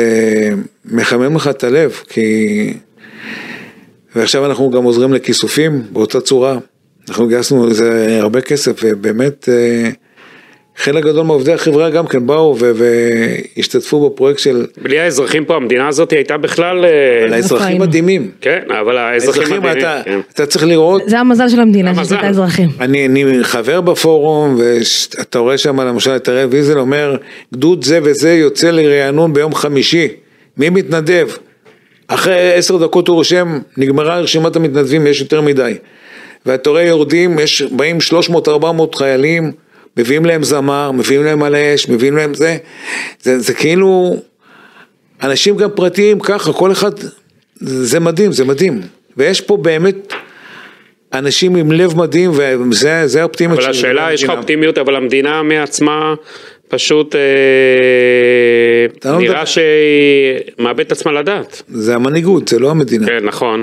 [0.84, 2.72] מחמם לך את הלב, כי...
[4.16, 6.58] ועכשיו אנחנו גם עוזרים לכיסופים באותה צורה.
[7.10, 9.90] אנחנו גייסנו לזה הרבה כסף, ובאמת אה,
[10.76, 14.66] חלק גדול מעובדי החברה גם כן באו והשתתפו בפרויקט של...
[14.82, 16.84] בלי האזרחים פה, המדינה הזאת הייתה בכלל...
[16.84, 17.84] אה, על האזרחים היינו?
[17.84, 18.30] מדהימים.
[18.40, 19.78] כן, אבל האזרחים האזרחים, מדהימים.
[19.78, 20.20] אתה, כן.
[20.34, 22.12] אתה צריך לראות זה המזל של המדינה, שיש.
[22.12, 22.68] את האזרחים.
[22.80, 27.16] אני, אני חבר בפורום, ואתה רואה שם למשל את הראל ויזל אומר,
[27.54, 30.08] גדוד זה וזה יוצא לרענון ביום חמישי,
[30.56, 31.28] מי מתנדב?
[32.08, 35.74] אחרי עשר דקות הוא רושם, נגמרה רשימת המתנדבים, יש יותר מדי.
[36.46, 37.98] ואתה רואה יורדים, יש, באים
[38.46, 38.50] 300-400
[38.96, 39.52] חיילים,
[39.96, 42.56] מביאים להם זמר, מביאים להם על האש, מביאים להם זה,
[43.22, 44.16] זה, זה כאילו,
[45.22, 46.90] אנשים גם פרטיים ככה, כל אחד,
[47.60, 48.80] זה מדהים, זה מדהים.
[49.16, 50.12] ויש פה באמת
[51.12, 52.30] אנשים עם לב מדהים,
[52.70, 54.40] וזה זה האופטימיות אבל של השאלה, יש לך המדינה.
[54.40, 56.14] אופטימיות, אבל המדינה מעצמה
[56.68, 57.20] פשוט אה,
[59.10, 59.64] לא נראה מדבר- שהיא
[60.58, 61.62] מאבדת עצמה לדעת.
[61.68, 63.06] זה המנהיגות, זה לא המדינה.
[63.06, 63.62] כן, נכון.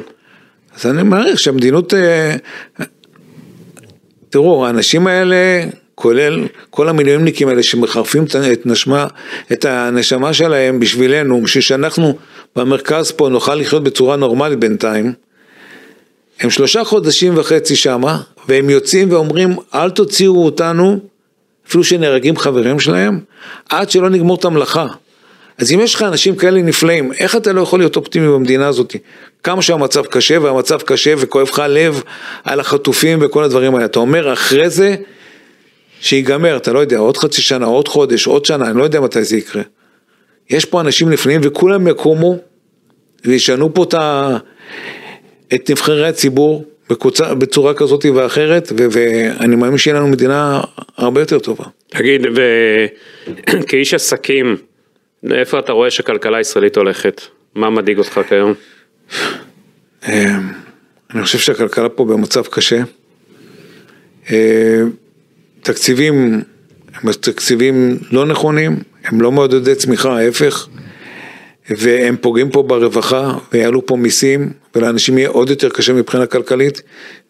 [0.78, 1.94] אז אני מעריך שהמדינות...
[1.94, 2.36] אה,
[4.30, 5.64] תראו, האנשים האלה,
[5.96, 9.08] כולל כל המילואימניקים האלה שמחרפים את- נשמה,
[9.52, 12.18] את הנשמה שלהם בשבילנו, בשביל שאנחנו
[12.56, 15.14] במרכז פה נוכל לחיות בצורה נורמלית בינתיים,
[16.40, 21.00] הם שלושה חודשים וחצי שמה, והם יוצאים ואומרים, אל תוציאו אותנו,
[21.68, 23.20] אפילו שנהרגים חברים שלהם,
[23.70, 24.88] עד שלא נגמור את המלאכה.
[25.58, 28.96] אז אם יש לך אנשים כאלה נפלאים, איך אתה לא יכול להיות אופטימי במדינה הזאת?
[29.44, 32.04] כמה שהמצב קשה, והמצב קשה, וכואב לך הלב
[32.44, 33.86] על החטופים וכל הדברים האלה.
[33.86, 34.96] אתה אומר, אחרי זה,
[36.02, 39.24] שיגמר, אתה לא יודע, עוד חצי שנה, עוד חודש, עוד שנה, אני לא יודע מתי
[39.24, 39.62] זה יקרה.
[40.50, 42.38] יש פה אנשים נפלאים, וכולם יקומו
[43.26, 44.38] וישנו פה את, ה...
[45.54, 48.88] את נבחרי הציבור בקוצה, בצורה כזאת ואחרת, ו...
[48.92, 50.62] ואני מאמין שיהיה לנו מדינה
[50.98, 51.66] הרבה יותר טובה.
[51.88, 52.22] תגיד,
[53.50, 54.58] וכאיש עסקים,
[55.32, 57.22] איפה אתה רואה שהכלכלה הישראלית הולכת?
[57.56, 58.54] מה מדאיג אותך כיום?
[60.08, 60.36] אה,
[61.14, 62.82] אני חושב שהכלכלה פה במצב קשה.
[64.32, 64.82] אה,
[65.62, 66.42] תקציבים
[67.04, 70.68] הם תקציבים לא נכונים, הם לא מעודדי צמיחה, ההפך,
[71.70, 76.82] והם פוגעים פה ברווחה, ויעלו פה מיסים, ולאנשים יהיה עוד יותר קשה מבחינה כלכלית,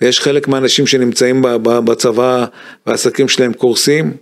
[0.02, 2.46] ויש חלק מהאנשים שנמצאים בצבא,
[2.88, 4.14] והעסקים שלהם קורסים,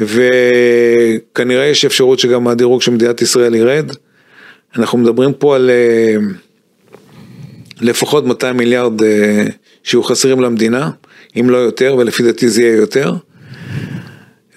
[0.00, 3.90] וכנראה יש אפשרות שגם הדירוג של מדינת ישראל ירד.
[4.76, 5.70] אנחנו מדברים פה על...
[5.70, 6.16] אה,
[7.80, 9.44] לפחות 200 מיליארד אה,
[9.82, 10.90] שיהיו חסרים למדינה,
[11.40, 13.14] אם לא יותר, ולפי דעתי זה יהיה יותר.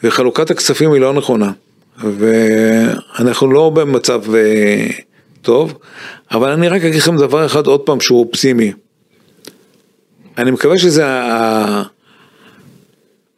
[0.04, 1.52] וחלוקת הכספים היא לא נכונה,
[1.98, 4.88] ואנחנו לא במצב אה,
[5.42, 5.78] טוב,
[6.32, 8.74] אבל אני רק אגיד לכם דבר אחד עוד פעם שהוא אופטימי.
[10.38, 11.04] אני מקווה שזה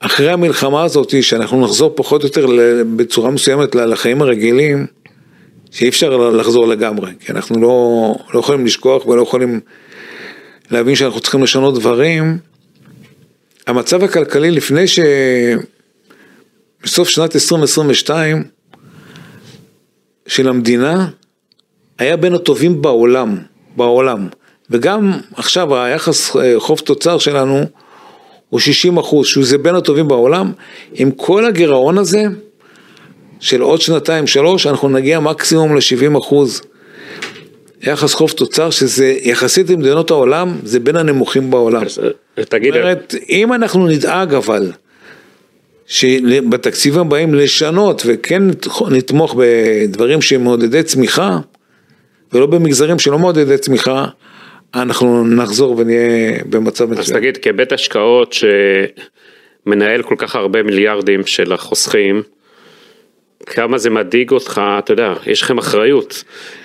[0.01, 2.47] אחרי המלחמה הזאת, שאנחנו נחזור פחות או יותר
[2.95, 4.85] בצורה מסוימת לחיים הרגילים,
[5.71, 9.59] שאי אפשר לחזור לגמרי, כי אנחנו לא, לא יכולים לשכוח ולא יכולים
[10.71, 12.37] להבין שאנחנו צריכים לשנות דברים.
[13.67, 14.99] המצב הכלכלי לפני ש...
[16.83, 18.43] בסוף שנת 2022
[20.27, 21.09] של המדינה
[21.97, 23.37] היה בין הטובים בעולם,
[23.75, 24.27] בעולם.
[24.69, 27.65] וגם עכשיו היחס אה, חוב תוצר שלנו
[28.51, 30.51] הוא 60 אחוז, שזה בין הטובים בעולם.
[30.93, 32.23] עם כל הגירעון הזה,
[33.39, 36.61] של עוד שנתיים, שלוש, אנחנו נגיע מקסימום ל-70 אחוז.
[37.81, 41.83] יחס חוב תוצר, שזה יחסית למדינות העולם, זה בין הנמוכים בעולם.
[42.37, 44.71] אה, תגיד, זאת אומרת, אם אנחנו נדאג אבל,
[45.87, 48.43] שבתקציבים הבאים לשנות וכן
[48.91, 51.39] נתמוך בדברים שהם מעודדי צמיחה,
[52.33, 54.05] ולא במגזרים שלא מעודדי צמיחה,
[54.75, 57.19] אנחנו נחזור ונהיה במצב אז מצוין.
[57.19, 58.35] תגיד, כבית השקעות
[59.65, 62.23] שמנהל כל כך הרבה מיליארדים של החוסכים,
[63.45, 66.23] כמה זה מדאיג אותך, אתה יודע, יש לכם אחריות,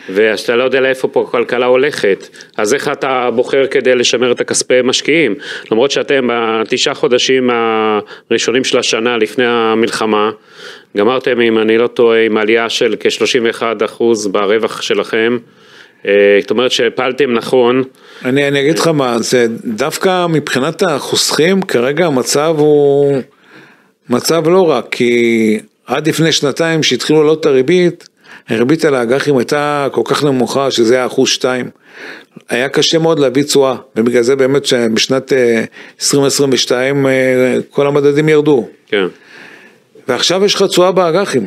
[0.09, 4.83] ואתה לא יודע לאיפה פה הכלכלה הולכת, אז איך אתה בוחר כדי לשמר את הכספי
[4.85, 5.35] משקיעים?
[5.71, 7.51] למרות שאתם בתשעה חודשים
[8.31, 10.31] הראשונים של השנה לפני המלחמה,
[10.97, 15.39] גמרתם, אם אני לא טועה, עם עלייה של כ-31% ברווח שלכם,
[16.41, 17.83] זאת אומרת שהפלתם נכון,
[18.25, 23.19] אני, אני אגיד לך מה, זה דווקא מבחינת החוסכים, כרגע המצב הוא
[24.09, 28.09] מצב לא רע, כי עד לפני שנתיים שהתחילו לעלות את הריבית,
[28.49, 31.71] הריבית על האג"חים הייתה כל כך נמוכה שזה היה אחוז שתיים.
[32.49, 35.65] היה קשה מאוד להביא תשואה, ובגלל זה באמת שבשנת אה,
[36.01, 37.13] 2022 אה,
[37.71, 38.69] כל המדדים ירדו.
[38.87, 39.07] כן.
[40.09, 41.47] ועכשיו יש לך תשואה באג"חים.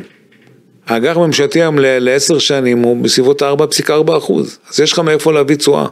[0.90, 5.86] האג"ח הממשלתי היום לעשר שנים הוא בסביבות 4.4 אחוז, אז יש לך מאיפה להביא תשואה.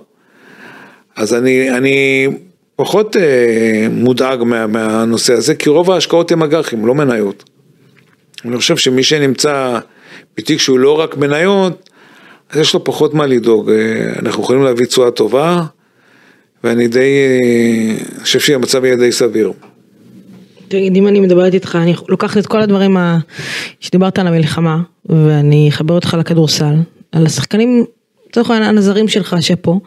[1.16, 2.28] אז אני, אני
[2.76, 7.44] פחות אה, מודאג מה, מהנושא הזה, כי רוב ההשקעות הן אג"חים, לא מניות.
[8.44, 9.78] אני חושב שמי שנמצא
[10.36, 11.90] בתיק שהוא לא רק מניות,
[12.50, 13.70] אז יש לו פחות מה לדאוג.
[13.70, 13.76] אה,
[14.18, 15.62] אנחנו יכולים להביא תשואה טובה,
[16.64, 19.52] ואני די, אה, אני חושב שהמצב יהיה די סביר.
[20.68, 23.18] תגיד, אם אני מדברת איתך, אני לוקחת את כל הדברים ה...
[23.80, 26.74] שדיברת על המלחמה, ואני אחבר אותך לכדורסל,
[27.12, 27.84] על השחקנים,
[28.30, 29.80] לצורך העניין, הזרים שלך שפה.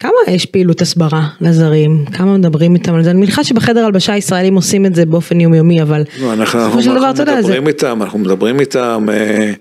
[0.00, 2.04] כמה יש פעילות הסברה לזרים?
[2.12, 3.10] כמה מדברים איתם על זה?
[3.10, 6.94] אני מניחה שבחדר הלבשה הישראלים עושים את זה באופן יומיומי, אבל לא, אנחנו, בסופו של
[6.94, 7.68] דבר, אתה אנחנו יודע, זה...
[7.68, 9.06] איתם, אנחנו מדברים איתם.
[9.12, 9.52] אה,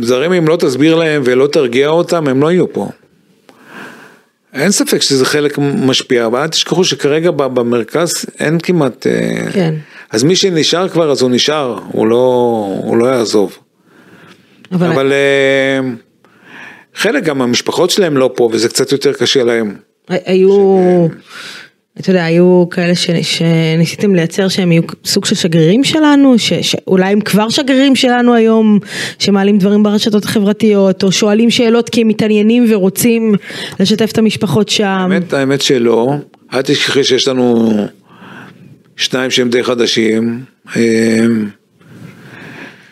[0.00, 2.88] זרים אם לא תסביר להם ולא תרגיע אותם, הם לא יהיו פה.
[4.54, 9.06] אין ספק שזה חלק משפיע, אבל אל תשכחו שכרגע במרכז אין כמעט...
[9.06, 9.74] אה, כן.
[10.10, 12.16] אז מי שנשאר כבר, אז הוא נשאר, הוא לא,
[12.84, 13.58] הוא לא יעזוב.
[14.72, 14.92] אבל...
[14.92, 15.80] אבל אה,
[16.94, 19.74] חלק גם המשפחות שלהם לא פה, וזה קצת יותר קשה להם.
[20.08, 20.50] היו,
[22.00, 27.12] אתה יודע, היו כאלה ש, שניסיתם לייצר שהם יהיו סוג של שגרירים שלנו, ש, שאולי
[27.12, 28.78] הם כבר שגרירים שלנו היום,
[29.18, 33.34] שמעלים דברים ברשתות החברתיות, או שואלים שאלות כי הם מתעניינים ורוצים
[33.80, 34.84] לשתף את המשפחות שם.
[34.84, 36.14] האמת, האמת שלא,
[36.54, 37.70] אל תשכחי שיש לנו
[38.96, 40.40] שניים שהם די חדשים.
[40.76, 41.48] אמ,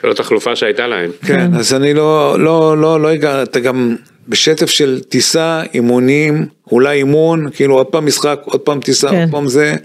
[0.02, 1.10] זו תחלופה שהייתה להם.
[1.26, 3.08] כן, אז אני לא, לא, לא, לא
[3.42, 3.96] אתה גם
[4.32, 9.20] בשטף של טיסה, אימונים, אולי אימון, כאילו עוד פעם משחק, עוד פעם טיסה, כן.
[9.20, 9.76] עוד פעם זה,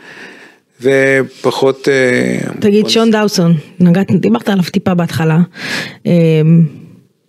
[0.82, 1.88] ופחות...
[1.88, 5.38] אה, תגיד, שון דאוסון, נגעת, דיברת עליו טיפה בהתחלה.
[6.06, 6.12] אמ,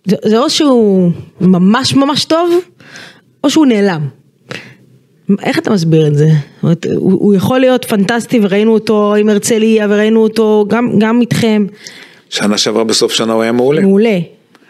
[0.05, 1.11] זה, זה או שהוא
[1.41, 2.53] ממש ממש טוב,
[3.43, 4.07] או שהוא נעלם.
[5.43, 6.27] איך אתה מסביר את זה?
[6.61, 11.65] הוא, הוא יכול להיות פנטסטי וראינו אותו עם הרצליה וראינו אותו גם, גם איתכם,
[12.29, 13.81] שנה שעברה בסוף שנה הוא היה מעולה.
[13.81, 14.19] מעולה,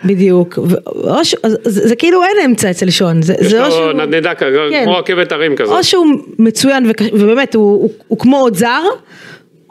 [0.05, 0.59] בדיוק.
[0.93, 1.35] או ש,
[1.65, 3.91] זה, זה כאילו אין אמצע אצל שון, זה, יש זה או לו שהוא...
[3.91, 4.39] נדנדה כ-
[4.69, 4.81] כן.
[4.85, 5.77] כמו רכבת הרים כזאת.
[5.77, 6.05] או שהוא
[6.39, 8.81] מצוין וק- ובאמת הוא, הוא, הוא כמו עוד זר,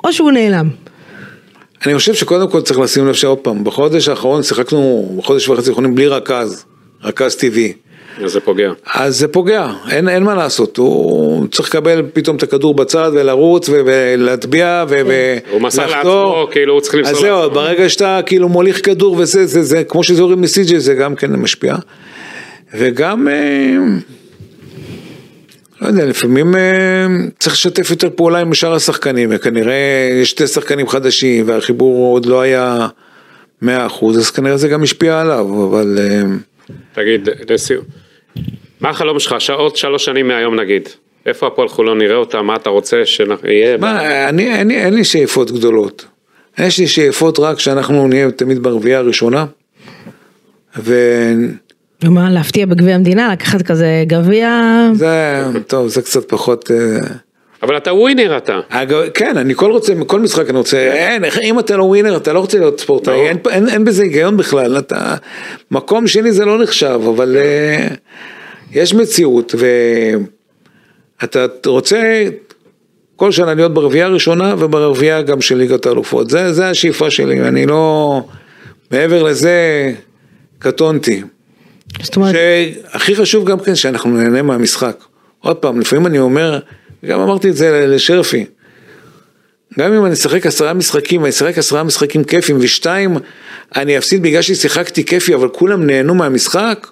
[0.05, 0.69] או שהוא נעלם.
[1.87, 5.95] אני חושב שקודם כל צריך לשים לב שעוד פעם, בחודש האחרון שיחקנו, בחודש וחצי האחרונים
[5.95, 6.65] בלי רכז,
[7.03, 7.73] רכז טבעי.
[8.25, 8.73] אז זה פוגע.
[8.95, 13.69] אז זה פוגע, אין, אין מה לעשות, הוא צריך לקבל פתאום את הכדור בצד ולרוץ
[13.69, 16.39] ולהטביע ו- הוא מסר ולחתור.
[16.39, 17.55] לעצמו, כאילו הוא צריך למסור אז זהו, לעצמו.
[17.55, 21.33] ברגע שאתה כאילו מוליך כדור וזה, זה, זה, כמו שזה יורד מסי.ג'י זה גם כן
[21.33, 21.77] משפיע.
[22.75, 23.77] וגם, אה,
[25.81, 27.07] לא יודע, לפעמים אה,
[27.39, 32.41] צריך לשתף יותר פעולה עם שאר השחקנים, וכנראה יש שתי שחקנים חדשים והחיבור עוד לא
[32.41, 32.89] היה
[33.63, 33.67] 100%,
[34.17, 35.99] אז כנראה זה גם השפיע עליו, אבל...
[36.01, 36.23] אה,
[36.93, 37.85] תגיד, לסיום.
[38.81, 39.37] מה החלום שלך?
[39.51, 40.89] עוד שלוש שנים מהיום נגיד.
[41.27, 42.43] איפה הפועל חולון נראה אותה?
[42.43, 43.77] מה אתה רוצה שיהיה?
[43.79, 46.05] מה, אני, אני, אין לי שאיפות גדולות.
[46.59, 49.47] יש לי שאיפות רק שאנחנו נהיה תמיד ברביעייה הראשונה.
[50.77, 51.35] וזה,
[52.05, 54.61] ומה, להפתיע בגביע המדינה, לקחת כזה גביע...
[55.67, 56.71] טוב, זה קצת פחות...
[56.71, 56.77] אה,
[57.63, 58.61] אבל אתה ווינר אתה.
[58.69, 62.33] אגב, כן, אני כל רוצה, כל משחק אני רוצה, אין, אם אתה לא ווינר, אתה
[62.33, 63.29] לא רוצה להיות ספורטאי.
[63.29, 65.15] אין, אין, אין בזה היגיון בכלל, אתה,
[65.71, 67.87] מקום שני זה לא נחשב, אבל אה,
[68.73, 69.55] יש מציאות,
[71.21, 72.25] ואתה רוצה
[73.17, 77.67] כל שנה להיות ברביעייה הראשונה וברביעייה גם של ליגת האלופות, זה, זה השאיפה שלי, אני
[77.67, 78.21] לא,
[78.91, 79.93] מעבר לזה,
[80.59, 81.23] קטונתי.
[82.03, 85.05] זאת אומרת, שהכי חשוב גם כן שאנחנו נהנה מהמשחק.
[85.39, 86.59] עוד פעם, לפעמים אני אומר,
[87.07, 88.45] גם אמרתי את זה לשרפי,
[89.79, 93.17] גם אם אני אשחק עשרה משחקים, אני אשחק עשרה משחקים כיפים, ושתיים,
[93.77, 96.87] אני אפסיד בגלל ששיחקתי כיפי, אבל כולם נהנו מהמשחק,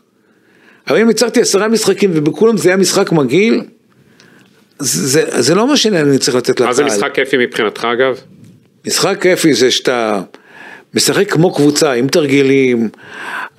[0.89, 3.63] אבל אם יצרתי עשרה משחקים ובכולם זה היה משחק מגעיל,
[4.79, 6.67] זה, זה לא מה שאני צריך לתת לקהל.
[6.67, 8.21] מה זה משחק כיפי מבחינתך אגב?
[8.87, 10.21] משחק כיפי זה שאתה
[10.95, 12.89] משחק כמו קבוצה, עם תרגילים,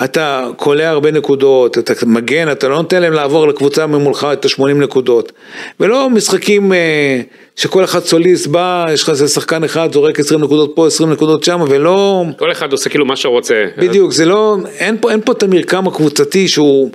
[0.03, 4.73] אתה קולע הרבה נקודות, אתה מגן, אתה לא נותן להם לעבור לקבוצה ממולך את ה-80
[4.73, 5.31] נקודות.
[5.79, 7.21] ולא משחקים אה,
[7.55, 11.43] שכל אחד סוליסט בא, יש לך איזה שחקן אחד, זורק 20 נקודות פה, 20 נקודות
[11.43, 12.23] שם, ולא...
[12.37, 13.65] כל אחד עושה כאילו מה שהוא רוצה.
[13.77, 16.91] בדיוק, זה לא, אין פה, אין פה את המרקם הקבוצתי שהוא...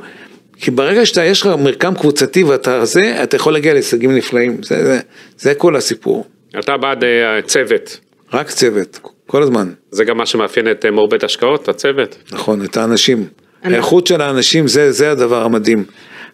[0.63, 4.57] כי ברגע שאתה, יש לך מרקם קבוצתי ואתה זה, אתה יכול להגיע להישגים נפלאים.
[4.63, 5.01] זה, זה,
[5.39, 6.27] זה כל הסיפור.
[6.59, 8.01] אתה בעד אה, צוות.
[8.33, 9.69] רק צוות, כל הזמן.
[9.91, 12.17] זה גם מה שמאפיין את אה, מור בית השקעות, הצוות.
[12.33, 13.27] נכון, את האנשים.
[13.65, 15.85] אני- האיכות של האנשים זה, זה הדבר המדהים.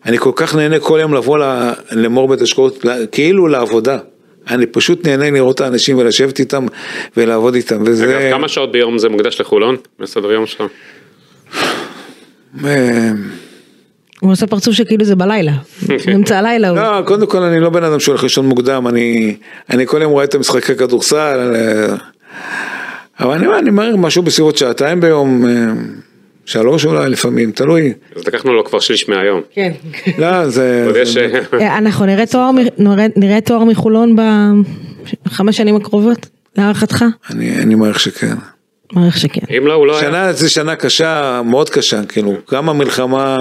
[0.07, 1.39] אני כל כך נהנה כל יום לבוא
[1.93, 3.99] למור בית השקעות, כאילו לעבודה.
[4.51, 6.67] אני פשוט נהנה לראות את האנשים ולשבת איתם
[7.17, 8.19] ולעבוד איתם, וזה...
[8.19, 9.77] אגב, כמה שעות ביום זה מוקדש לחולון?
[10.01, 10.63] בסדר יום שלך.
[14.21, 15.53] הוא עושה פרצוף שכאילו זה בלילה.
[16.07, 16.79] באמצע הלילה הוא...
[16.79, 19.37] לא, קודם כל אני לא בן אדם שהולך לישון מוקדם, אני,
[19.71, 21.95] אני כל יום רואה את המשחקי כדורסל, אה,
[23.21, 25.53] אבל אני, אני מעריך משהו בסביבות שעתיים ביום, אה,
[26.47, 27.93] שלוש אולי לפעמים, תלוי.
[28.17, 29.41] אז לקחנו לו כבר שליש מהיום.
[29.53, 29.73] כן.
[30.19, 30.91] לא, זה...
[31.61, 34.17] אה, אנחנו נראה תואר מ- נראה- נראה תואר מחולון
[35.27, 36.27] בחמש שנים הקרובות,
[36.59, 37.05] להערכתך?
[37.31, 38.35] אני, אני מעריך שכן.
[38.93, 39.41] מעריך שכן.
[39.59, 40.09] אם לא, הוא לא היה.
[40.11, 43.37] שנה זה שנה קשה, מאוד קשה, כאילו, גם המלחמה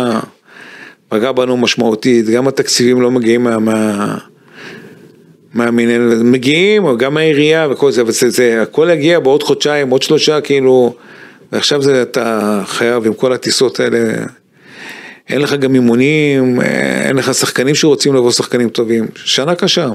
[1.09, 3.59] פגעה בנו משמעותית, גם התקציבים לא מגיעים מה...
[3.59, 4.15] מה
[5.53, 10.41] מהמינהל, מגיעים, גם מהעירייה וכל זה, אבל זה, זה, הכל יגיע בעוד חודשיים, עוד שלושה,
[10.41, 10.93] כאילו,
[11.51, 14.13] ועכשיו זה אתה חייב עם כל הטיסות האלה,
[15.29, 16.61] אין לך גם אימונים,
[17.05, 19.89] אין לך שחקנים שרוצים לבוא שחקנים טובים, שנה קשה,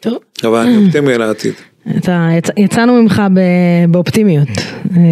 [0.00, 0.18] טוב.
[0.44, 1.54] אבל אני אופטימי על העתיד.
[1.96, 3.40] אתה, יצ, יצאנו ממך ב,
[3.88, 4.48] באופטימיות.
[4.96, 5.02] אה,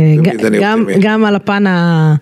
[0.60, 1.02] גם, אופטימי.
[1.02, 2.14] גם על הפן ה...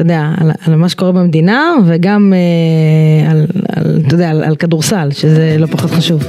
[0.00, 3.46] אתה יודע, על, על מה שקורה במדינה וגם אה, על,
[3.76, 6.22] על, אתה יודע, על, על כדורסל, שזה לא פחות חשוב.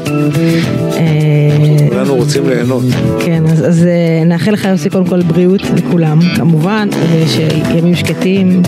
[0.98, 2.84] אה, כולנו רוצים ליהנות.
[3.26, 6.90] כן, אז, אז אה, נאחל לך יוסי קודם כל בריאות לכולם, כמובן,
[7.28, 8.62] שימים שקטים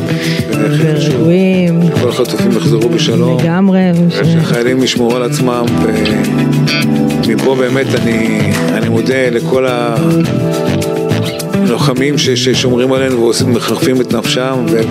[0.51, 1.79] ורגועים.
[2.01, 3.39] כל החטופים יחזרו בשלום.
[3.39, 3.91] לגמרי.
[4.07, 5.65] ושהחיילים ישמרו על עצמם,
[7.27, 8.39] ומפה באמת אני,
[8.73, 9.95] אני מודה לכל ה...
[11.67, 14.85] לוחמים ששומרים עלינו ומחרפים את נפשם וכל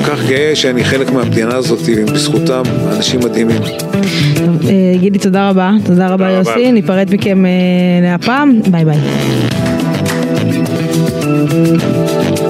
[0.00, 2.62] אה, כך גאה שאני חלק מהמדינה הזאת ובזכותם
[2.96, 3.62] אנשים מדהימים.
[4.68, 7.50] אה, גידי, תודה רבה, תודה רבה יוסי, ניפרד מכם אה,
[8.02, 8.98] להפעם, ביי ביי.
[11.28, 12.47] thank you